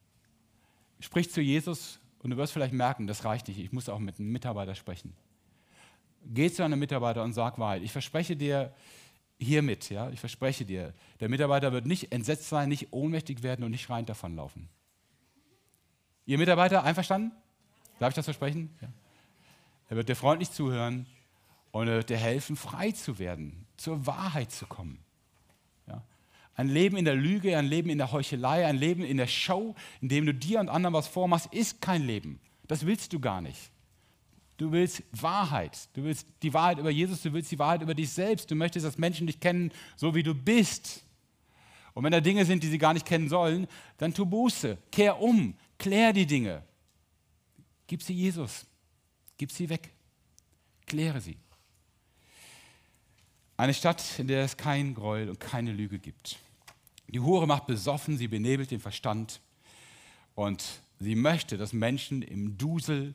[1.00, 4.20] Sprich zu Jesus und du wirst vielleicht merken, das reicht nicht, ich muss auch mit
[4.20, 5.14] einem Mitarbeiter sprechen.
[6.26, 7.84] Geh zu einem Mitarbeiter und sag Wahrheit.
[7.84, 8.74] Ich verspreche dir,
[9.40, 13.72] hiermit, ja, ich verspreche dir, der Mitarbeiter wird nicht entsetzt sein, nicht ohnmächtig werden und
[13.72, 14.70] nicht schreiend davonlaufen.
[16.26, 17.32] Ihr Mitarbeiter, einverstanden?
[18.00, 18.76] Darf ich das versprechen?
[18.82, 18.88] Ja.
[19.90, 21.06] Er wird dir freundlich zuhören
[21.72, 25.04] und er wird dir helfen, frei zu werden, zur Wahrheit zu kommen.
[25.88, 26.04] Ja.
[26.56, 29.76] Ein Leben in der Lüge, ein Leben in der Heuchelei, ein Leben in der Show,
[30.02, 32.40] in dem du dir und anderen was vormachst, ist kein Leben.
[32.68, 33.72] Das willst du gar nicht.
[34.64, 35.90] Du willst Wahrheit.
[35.92, 38.50] Du willst die Wahrheit über Jesus, du willst die Wahrheit über dich selbst.
[38.50, 41.04] Du möchtest, dass Menschen dich kennen, so wie du bist.
[41.94, 45.20] Und wenn da Dinge sind, die sie gar nicht kennen sollen, dann tu Buße, kehr
[45.20, 46.64] um, klär die Dinge.
[47.88, 48.66] Gib sie Jesus,
[49.38, 49.92] gib sie weg,
[50.86, 51.36] kläre sie.
[53.58, 56.40] Eine Stadt, in der es kein Gräuel und keine Lüge gibt.
[57.10, 59.42] Die Hure macht besoffen, sie benebelt den Verstand
[60.36, 60.64] und
[61.02, 63.14] sie möchte, dass Menschen im Dusel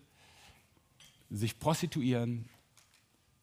[1.31, 2.49] sich prostituieren,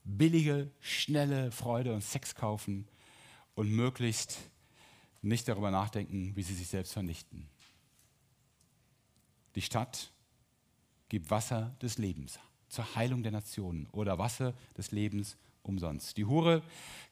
[0.04, 2.88] billige, schnelle Freude und Sex kaufen
[3.56, 4.38] und möglichst
[5.22, 7.48] nicht darüber nachdenken, wie sie sich selbst vernichten.
[9.56, 10.12] Die Stadt
[11.10, 16.18] gibt Wasser des Lebens zur Heilung der Nationen oder Wasser des Lebens umsonst.
[16.18, 16.62] Die Hure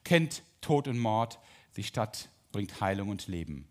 [0.04, 1.40] kennt Tod und Mord,
[1.78, 3.68] die Stadt bringt Heilung und Leben.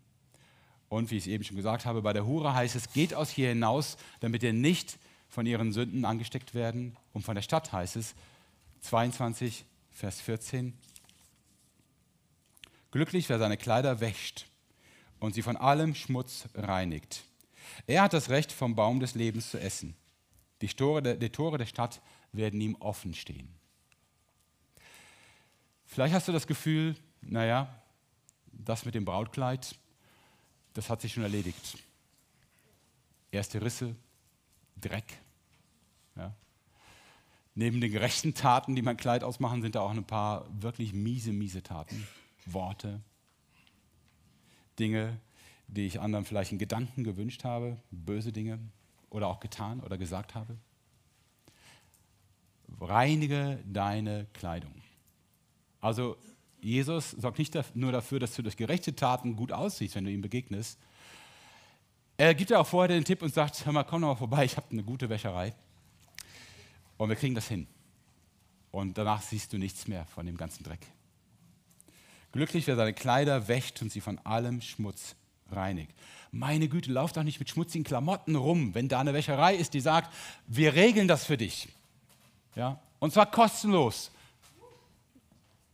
[0.89, 3.29] Und wie ich es eben schon gesagt habe, bei der Hure heißt es, geht aus
[3.29, 4.99] hier hinaus, damit ihr nicht
[5.33, 6.95] von ihren Sünden angesteckt werden.
[7.11, 8.13] Und von der Stadt heißt es,
[8.81, 10.77] 22, Vers 14,
[12.91, 14.45] Glücklich, wer seine Kleider wäscht
[15.19, 17.23] und sie von allem Schmutz reinigt.
[17.87, 19.95] Er hat das Recht, vom Baum des Lebens zu essen.
[20.61, 21.99] Die Tore der, die Tore der Stadt
[22.31, 23.47] werden ihm offen stehen.
[25.87, 27.81] Vielleicht hast du das Gefühl, naja,
[28.51, 29.75] das mit dem Brautkleid,
[30.75, 31.79] das hat sich schon erledigt.
[33.31, 33.95] Erste Risse,
[34.79, 35.22] Dreck.
[36.15, 36.33] Ja.
[37.55, 41.31] Neben den gerechten Taten, die mein Kleid ausmachen, sind da auch ein paar wirklich miese,
[41.31, 42.07] miese Taten.
[42.45, 42.99] Worte,
[44.79, 45.19] Dinge,
[45.67, 48.59] die ich anderen vielleicht in Gedanken gewünscht habe, böse Dinge
[49.09, 50.57] oder auch getan oder gesagt habe.
[52.81, 54.73] Reinige deine Kleidung.
[55.79, 56.17] Also
[56.59, 60.21] Jesus sorgt nicht nur dafür, dass du durch gerechte Taten gut aussiehst, wenn du ihm
[60.21, 60.79] begegnest.
[62.17, 64.45] Er gibt dir auch vorher den Tipp und sagt, hör mal, komm doch mal vorbei,
[64.45, 65.53] ich habe eine gute Wäscherei.
[66.97, 67.67] Und wir kriegen das hin.
[68.71, 70.85] Und danach siehst du nichts mehr von dem ganzen Dreck.
[72.31, 75.15] Glücklich, wer seine Kleider wäscht und sie von allem Schmutz
[75.51, 75.93] reinigt.
[76.31, 79.79] Meine Güte, lauf doch nicht mit schmutzigen Klamotten rum, wenn da eine Wäscherei ist, die
[79.79, 80.11] sagt,
[80.47, 81.69] wir regeln das für dich.
[82.55, 82.79] Ja?
[82.97, 84.09] Und zwar kostenlos.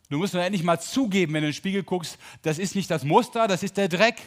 [0.09, 2.89] Du musst nur endlich mal zugeben, wenn du in den Spiegel guckst, das ist nicht
[2.91, 4.17] das Muster, das ist der Dreck.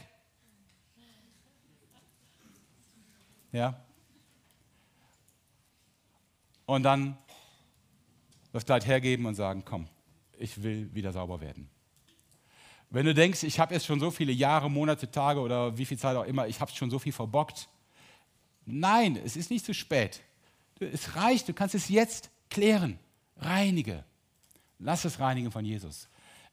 [3.50, 3.78] Ja?
[6.72, 7.18] Und dann
[8.54, 9.88] das Kleid hergeben und sagen, komm,
[10.38, 11.68] ich will wieder sauber werden.
[12.88, 15.98] Wenn du denkst, ich habe jetzt schon so viele Jahre, Monate, Tage oder wie viel
[15.98, 17.68] Zeit auch immer, ich habe schon so viel verbockt.
[18.64, 20.22] Nein, es ist nicht zu spät.
[20.80, 22.98] Es reicht, du kannst es jetzt klären.
[23.37, 24.02] Reinige.
[24.78, 26.08] Lass es reinigen von Jesus.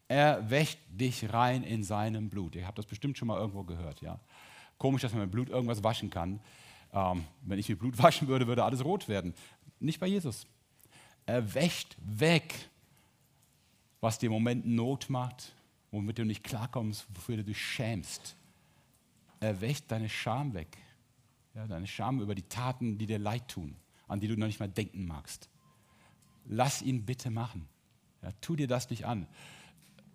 [0.10, 2.58] Er wäscht dich rein in seinem Blut.
[2.58, 4.02] Ihr habt das bestimmt schon mal irgendwo gehört.
[4.02, 4.20] Ja?
[4.78, 6.42] Komisch, dass man mit Blut irgendwas waschen kann.
[6.92, 9.34] Ähm, wenn ich mit Blut waschen würde, würde alles rot werden.
[9.80, 10.46] Nicht bei Jesus.
[11.26, 12.54] Er wäscht weg,
[14.02, 15.54] was dir im Moment Not macht,
[15.92, 18.36] womit du nicht klarkommst, wofür du dich schämst.
[19.40, 20.78] Er wäscht deine Scham weg.
[21.56, 23.76] Ja, deine Scham über die Taten, die dir leid tun,
[24.08, 25.50] an die du noch nicht mal denken magst.
[26.46, 27.68] Lass ihn bitte machen.
[28.22, 29.28] Ja, tu dir das nicht an.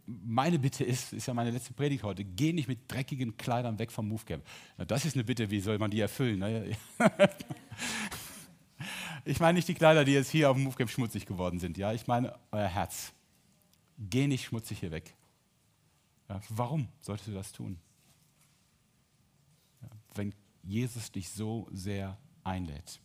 [0.07, 3.91] Meine Bitte ist, ist ja meine letzte Predigt heute, geh nicht mit dreckigen Kleidern weg
[3.91, 4.45] vom Movecamp.
[4.77, 6.41] Ja, das ist eine Bitte, wie soll man die erfüllen?
[6.41, 6.77] Ne?
[9.25, 11.79] ich meine nicht die Kleider, die jetzt hier auf dem Movecamp schmutzig geworden sind.
[11.79, 11.93] Ja?
[11.93, 13.13] Ich meine euer Herz.
[13.99, 15.15] Geh nicht schmutzig hier weg.
[16.29, 17.79] Ja, warum solltest du das tun?
[19.83, 23.01] Ja, wenn Jesus dich so sehr einlädt.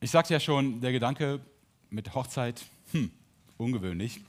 [0.00, 1.40] Ich sagte ja schon, der Gedanke
[1.90, 3.10] mit Hochzeit, hm,
[3.56, 4.20] ungewöhnlich.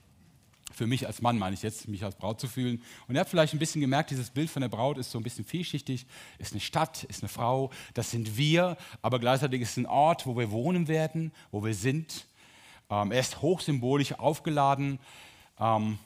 [0.74, 2.82] Für mich als Mann meine ich jetzt, mich als Braut zu fühlen.
[3.08, 5.24] Und ihr habt vielleicht ein bisschen gemerkt, dieses Bild von der Braut ist so ein
[5.24, 6.06] bisschen vielschichtig.
[6.40, 10.26] Ist eine Stadt, ist eine Frau, das sind wir, aber gleichzeitig ist es ein Ort,
[10.26, 12.26] wo wir wohnen werden, wo wir sind.
[12.90, 15.00] Ähm, er ist hochsymbolisch aufgeladen.
[15.60, 16.00] Ähm,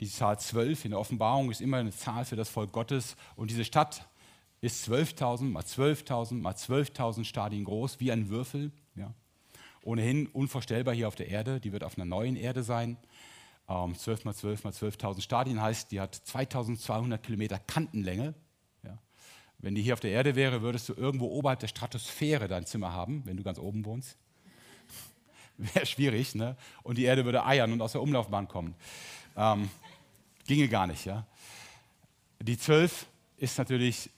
[0.00, 3.16] die Zahl 12 in der Offenbarung ist immer eine Zahl für das Volk Gottes.
[3.36, 4.06] Und diese Stadt
[4.60, 8.72] ist 12.000 mal 12.000 mal 12.000 Stadien groß, wie ein Würfel.
[8.94, 9.12] Ja.
[9.82, 11.60] Ohnehin unvorstellbar hier auf der Erde.
[11.60, 12.96] Die wird auf einer neuen Erde sein.
[13.68, 18.34] Ähm, 12 mal 12 mal 12.000 Stadien heißt, die hat 2.200 Kilometer Kantenlänge.
[18.82, 18.98] Ja.
[19.58, 22.92] Wenn die hier auf der Erde wäre, würdest du irgendwo oberhalb der Stratosphäre dein Zimmer
[22.92, 24.16] haben, wenn du ganz oben wohnst.
[25.58, 26.56] Wäre schwierig, ne?
[26.82, 28.74] Und die Erde würde eiern und aus der Umlaufbahn kommen.
[29.36, 29.68] Ähm,
[30.46, 31.26] ginge gar nicht, ja.
[32.40, 33.06] Die zwölf
[33.36, 34.10] ist natürlich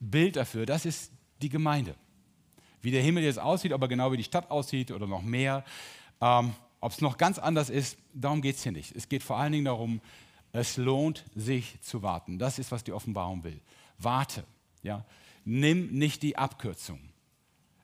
[0.00, 1.94] Bild dafür, das ist die Gemeinde.
[2.82, 5.64] Wie der Himmel jetzt aussieht, ob er genau wie die Stadt aussieht oder noch mehr,
[6.20, 8.94] ähm, ob es noch ganz anders ist, darum geht es hier nicht.
[8.94, 10.00] Es geht vor allen Dingen darum,
[10.52, 12.38] es lohnt sich zu warten.
[12.38, 13.60] Das ist, was die Offenbarung will.
[13.98, 14.44] Warte.
[14.82, 15.04] Ja?
[15.44, 17.00] Nimm nicht die Abkürzung.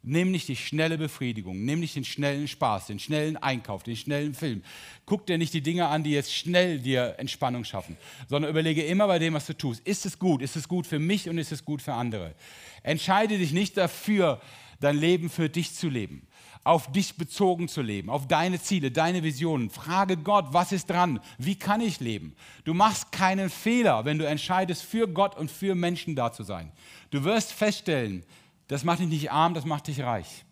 [0.05, 4.35] Nimm nicht die schnelle Befriedigung, nimm nicht den schnellen Spaß, den schnellen Einkauf, den schnellen
[4.35, 4.65] Film.
[5.07, 7.97] Guck dir nicht die Dinge an, die jetzt schnell dir Entspannung schaffen,
[8.29, 9.81] sondern überlege immer bei dem, was du tust.
[9.87, 10.43] Ist es gut?
[10.43, 12.35] Ist es gut für mich und ist es gut für andere?
[12.83, 14.41] Entscheide dich nicht dafür,
[14.81, 16.27] dein Leben für dich zu leben,
[16.65, 19.71] auf dich bezogen zu leben, auf deine Ziele, deine Visionen.
[19.71, 21.21] Frage Gott, was ist dran?
[21.39, 22.37] Wie kann ich leben?
[22.65, 26.71] Du machst keinen Fehler, wenn du entscheidest, für Gott und für Menschen da zu sein.
[27.11, 28.25] Du wirst feststellen,
[28.69, 30.45] das macht dich nicht arm, das macht dich reich.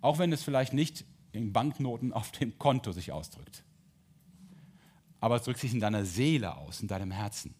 [0.00, 3.64] Auch wenn es vielleicht nicht in Banknoten auf dem Konto sich ausdrückt.
[5.20, 7.54] Aber es drückt sich in deiner Seele aus, in deinem Herzen.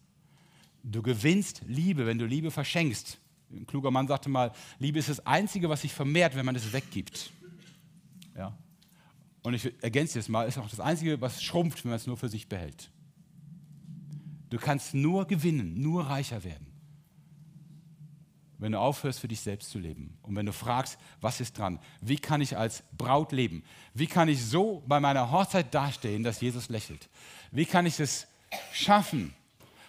[0.83, 3.19] Du gewinnst Liebe, wenn du Liebe verschenkst.
[3.51, 6.71] Ein kluger Mann sagte mal, Liebe ist das Einzige, was sich vermehrt, wenn man es
[6.71, 7.31] weggibt.
[8.37, 8.57] Ja?
[9.43, 12.17] Und ich ergänze es mal, ist auch das Einzige, was schrumpft, wenn man es nur
[12.17, 12.91] für sich behält.
[14.49, 16.67] Du kannst nur gewinnen, nur reicher werden
[18.59, 20.17] wenn du aufhörst, für dich selbst zu leben.
[20.23, 21.79] Und wenn du fragst, was ist dran?
[22.01, 23.63] Wie kann ich als Braut leben?
[23.93, 27.09] Wie kann ich so bei meiner Hochzeit dastehen, dass Jesus lächelt?
[27.51, 28.27] Wie kann ich es
[28.73, 29.33] schaffen,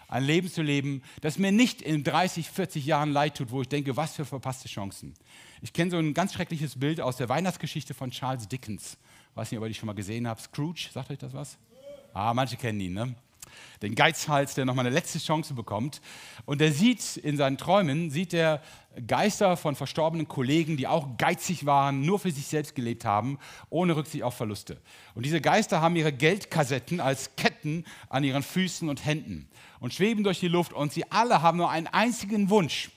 [0.08, 3.68] ein Leben zu leben, das mir nicht in 30, 40 Jahren leid tut, wo ich
[3.68, 5.14] denke, was für verpasste Chancen.
[5.60, 8.96] Ich kenne so ein ganz schreckliches Bild aus der Weihnachtsgeschichte von Charles Dickens.
[9.30, 10.40] Ich weiß nicht, ob ihr die schon mal gesehen habt.
[10.40, 11.58] Scrooge, sagt euch das was?
[12.14, 13.14] Ah, manche kennen ihn, ne?
[13.82, 16.00] den Geizhals, der nochmal eine letzte Chance bekommt.
[16.44, 18.62] Und er sieht in seinen Träumen, sieht er
[19.06, 23.38] Geister von verstorbenen Kollegen, die auch geizig waren, nur für sich selbst gelebt haben,
[23.70, 24.80] ohne Rücksicht auf Verluste.
[25.14, 29.48] Und diese Geister haben ihre Geldkassetten als Ketten an ihren Füßen und Händen
[29.80, 32.90] und schweben durch die Luft und sie alle haben nur einen einzigen Wunsch.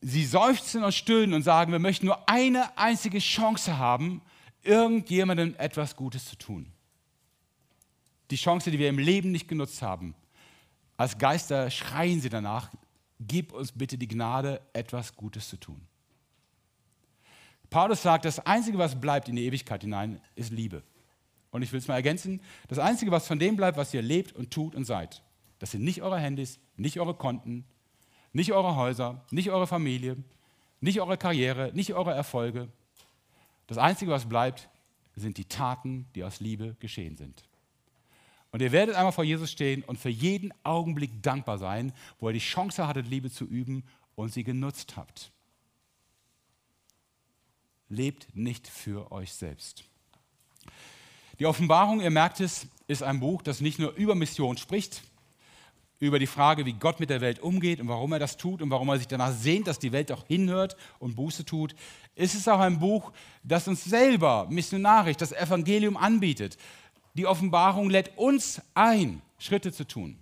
[0.00, 4.22] Sie seufzen und stöhnen und sagen, wir möchten nur eine einzige Chance haben,
[4.62, 6.72] irgendjemandem etwas Gutes zu tun
[8.30, 10.14] die Chance, die wir im Leben nicht genutzt haben.
[10.96, 12.70] Als Geister schreien sie danach,
[13.20, 15.80] gib uns bitte die Gnade, etwas Gutes zu tun.
[17.70, 20.82] Paulus sagt, das Einzige, was bleibt in die Ewigkeit hinein, ist Liebe.
[21.50, 24.32] Und ich will es mal ergänzen, das Einzige, was von dem bleibt, was ihr lebt
[24.32, 25.22] und tut und seid,
[25.58, 27.64] das sind nicht eure Handys, nicht eure Konten,
[28.32, 30.16] nicht eure Häuser, nicht eure Familie,
[30.80, 32.68] nicht eure Karriere, nicht eure Erfolge.
[33.66, 34.68] Das Einzige, was bleibt,
[35.14, 37.42] sind die Taten, die aus Liebe geschehen sind.
[38.52, 42.34] Und ihr werdet einmal vor Jesus stehen und für jeden Augenblick dankbar sein, wo ihr
[42.34, 43.84] die Chance hattet, Liebe zu üben
[44.14, 45.32] und sie genutzt habt.
[47.88, 49.84] Lebt nicht für euch selbst.
[51.38, 55.02] Die Offenbarung, ihr merkt es, ist ein Buch, das nicht nur über Mission spricht,
[55.98, 58.70] über die Frage, wie Gott mit der Welt umgeht und warum er das tut und
[58.70, 61.74] warum er sich danach sehnt, dass die Welt auch hinhört und Buße tut.
[62.14, 63.12] Es ist auch ein Buch,
[63.42, 66.58] das uns selber missionarisch das Evangelium anbietet,
[67.14, 70.18] die Offenbarung lädt uns ein, Schritte zu tun.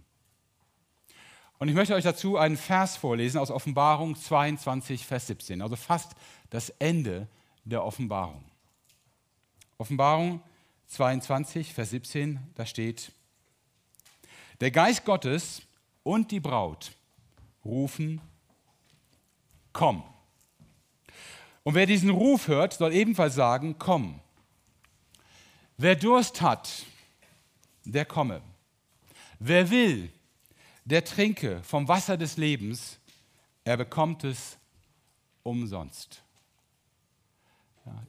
[1.58, 6.12] Und ich möchte euch dazu einen Vers vorlesen aus Offenbarung 22, Vers 17, also fast
[6.50, 7.26] das Ende
[7.64, 8.44] der Offenbarung.
[9.78, 10.53] Offenbarung 22,
[10.96, 13.12] Vers 17, da steht,
[14.60, 15.62] der Geist Gottes
[16.02, 16.92] und die Braut
[17.64, 18.20] rufen,
[19.72, 20.02] komm.
[21.62, 24.20] Und wer diesen Ruf hört, soll ebenfalls sagen, komm.
[25.76, 26.84] Wer Durst hat,
[27.84, 28.42] der komme.
[29.38, 30.12] Wer will,
[30.84, 32.98] der trinke vom Wasser des Lebens,
[33.64, 34.58] er bekommt es
[35.42, 36.22] umsonst.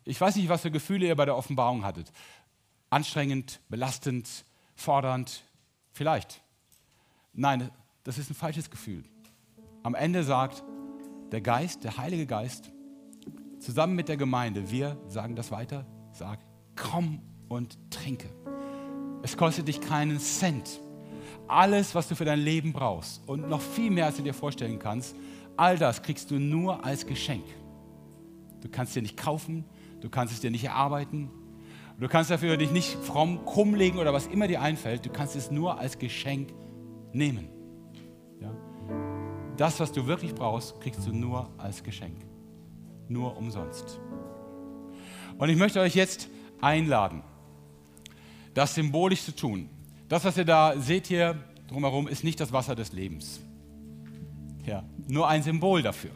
[0.04, 2.12] Ich weiß nicht, was für Gefühle ihr bei der Offenbarung hattet.
[2.90, 5.44] Anstrengend, belastend, fordernd,
[5.92, 6.42] vielleicht.
[7.34, 7.70] Nein,
[8.04, 9.04] das ist ein falsches Gefühl.
[9.84, 10.64] Am Ende sagt
[11.32, 12.72] der Geist, der Heilige Geist,
[13.60, 16.40] zusammen mit der Gemeinde, wir sagen das weiter, sag,
[16.76, 18.30] komm und trinke.
[19.24, 20.80] Es kostet dich keinen Cent.
[21.48, 24.80] Alles, was du für dein Leben brauchst und noch viel mehr, als du dir vorstellen
[24.80, 25.16] kannst,
[25.58, 27.46] all das kriegst du nur als Geschenk.
[28.62, 29.66] Du kannst dir nicht kaufen,
[30.02, 31.30] du kannst es dir nicht erarbeiten,
[32.00, 35.36] du kannst dafür dich nicht fromm krumm legen oder was immer dir einfällt, du kannst
[35.36, 36.54] es nur als Geschenk
[37.14, 37.50] nehmen.
[38.40, 38.52] Ja?
[39.58, 42.18] Das, was du wirklich brauchst, kriegst du nur als Geschenk.
[43.08, 44.00] Nur umsonst.
[45.38, 46.30] Und ich möchte euch jetzt
[46.62, 47.22] einladen
[48.56, 49.70] das symbolisch zu tun.
[50.08, 53.42] Das, was ihr da seht hier drumherum, ist nicht das Wasser des Lebens.
[54.66, 56.12] Ja, nur ein Symbol dafür.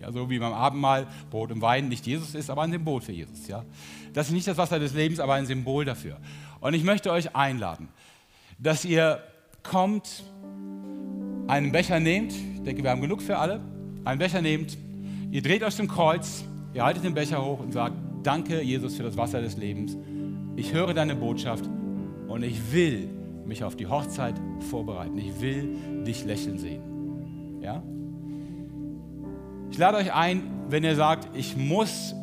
[0.00, 3.12] Ja, so wie beim Abendmahl Brot und Wein nicht Jesus ist, aber ein Symbol für
[3.12, 3.46] Jesus.
[3.48, 3.64] Ja.
[4.12, 6.16] Das ist nicht das Wasser des Lebens, aber ein Symbol dafür.
[6.60, 7.88] Und ich möchte euch einladen,
[8.58, 9.22] dass ihr
[9.62, 10.24] kommt,
[11.48, 13.60] einen Becher nehmt, Ich denke, wir haben genug für alle.
[14.04, 14.78] Einen Becher nehmt,
[15.30, 19.02] ihr dreht euch zum Kreuz, ihr haltet den Becher hoch und sagt, danke Jesus für
[19.02, 19.96] das Wasser des Lebens.
[20.56, 21.64] Ich höre deine Botschaft
[22.28, 23.08] und ich will
[23.44, 24.34] mich auf die Hochzeit
[24.70, 25.18] vorbereiten.
[25.18, 27.60] Ich will dich lächeln sehen.
[27.60, 27.82] Ja?
[29.70, 32.14] Ich lade euch ein, wenn ihr sagt, ich muss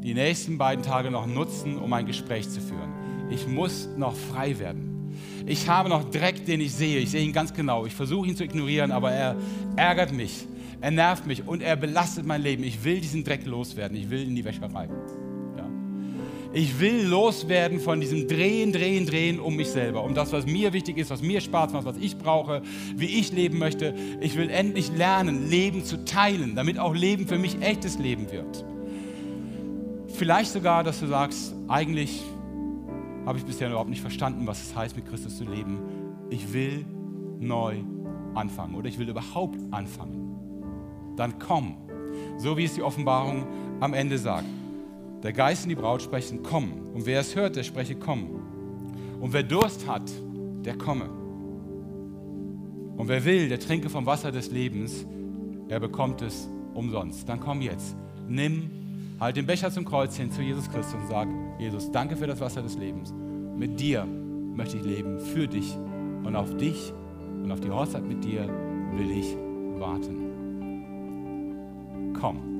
[0.00, 2.90] die nächsten beiden Tage noch nutzen, um ein Gespräch zu führen.
[3.30, 5.12] Ich muss noch frei werden.
[5.46, 6.98] Ich habe noch Dreck, den ich sehe.
[7.00, 7.86] Ich sehe ihn ganz genau.
[7.86, 9.36] Ich versuche ihn zu ignorieren, aber er
[9.76, 10.46] ärgert mich.
[10.80, 12.64] Er nervt mich und er belastet mein Leben.
[12.64, 13.96] Ich will diesen Dreck loswerden.
[13.96, 14.88] Ich will in die Wäscherei.
[16.56, 20.72] Ich will loswerden von diesem Drehen, Drehen, Drehen um mich selber, um das, was mir
[20.72, 22.62] wichtig ist, was mir Spaß macht, was ich brauche,
[22.96, 23.94] wie ich leben möchte.
[24.22, 28.64] Ich will endlich lernen, Leben zu teilen, damit auch Leben für mich echtes Leben wird.
[30.14, 32.22] Vielleicht sogar, dass du sagst, eigentlich
[33.26, 35.78] habe ich bisher überhaupt nicht verstanden, was es heißt, mit Christus zu leben.
[36.30, 36.86] Ich will
[37.38, 37.74] neu
[38.34, 40.38] anfangen oder ich will überhaupt anfangen.
[41.16, 41.76] Dann komm,
[42.38, 43.46] so wie es die Offenbarung
[43.80, 44.46] am Ende sagt.
[45.26, 46.70] Der Geist und die Braut sprechen, komm.
[46.94, 48.30] Und wer es hört, der spreche, komm.
[49.20, 50.08] Und wer Durst hat,
[50.64, 51.10] der komme.
[52.96, 55.04] Und wer will, der trinke vom Wasser des Lebens,
[55.68, 57.28] er bekommt es umsonst.
[57.28, 57.96] Dann komm jetzt,
[58.28, 58.70] nimm,
[59.18, 61.26] halt den Becher zum Kreuz hin zu Jesus Christus und sag,
[61.58, 63.12] Jesus, danke für das Wasser des Lebens.
[63.56, 65.76] Mit dir möchte ich leben, für dich
[66.22, 66.94] und auf dich
[67.42, 68.48] und auf die Hochzeit mit dir
[68.92, 69.36] will ich
[69.80, 70.22] warten.
[72.14, 72.55] Komm.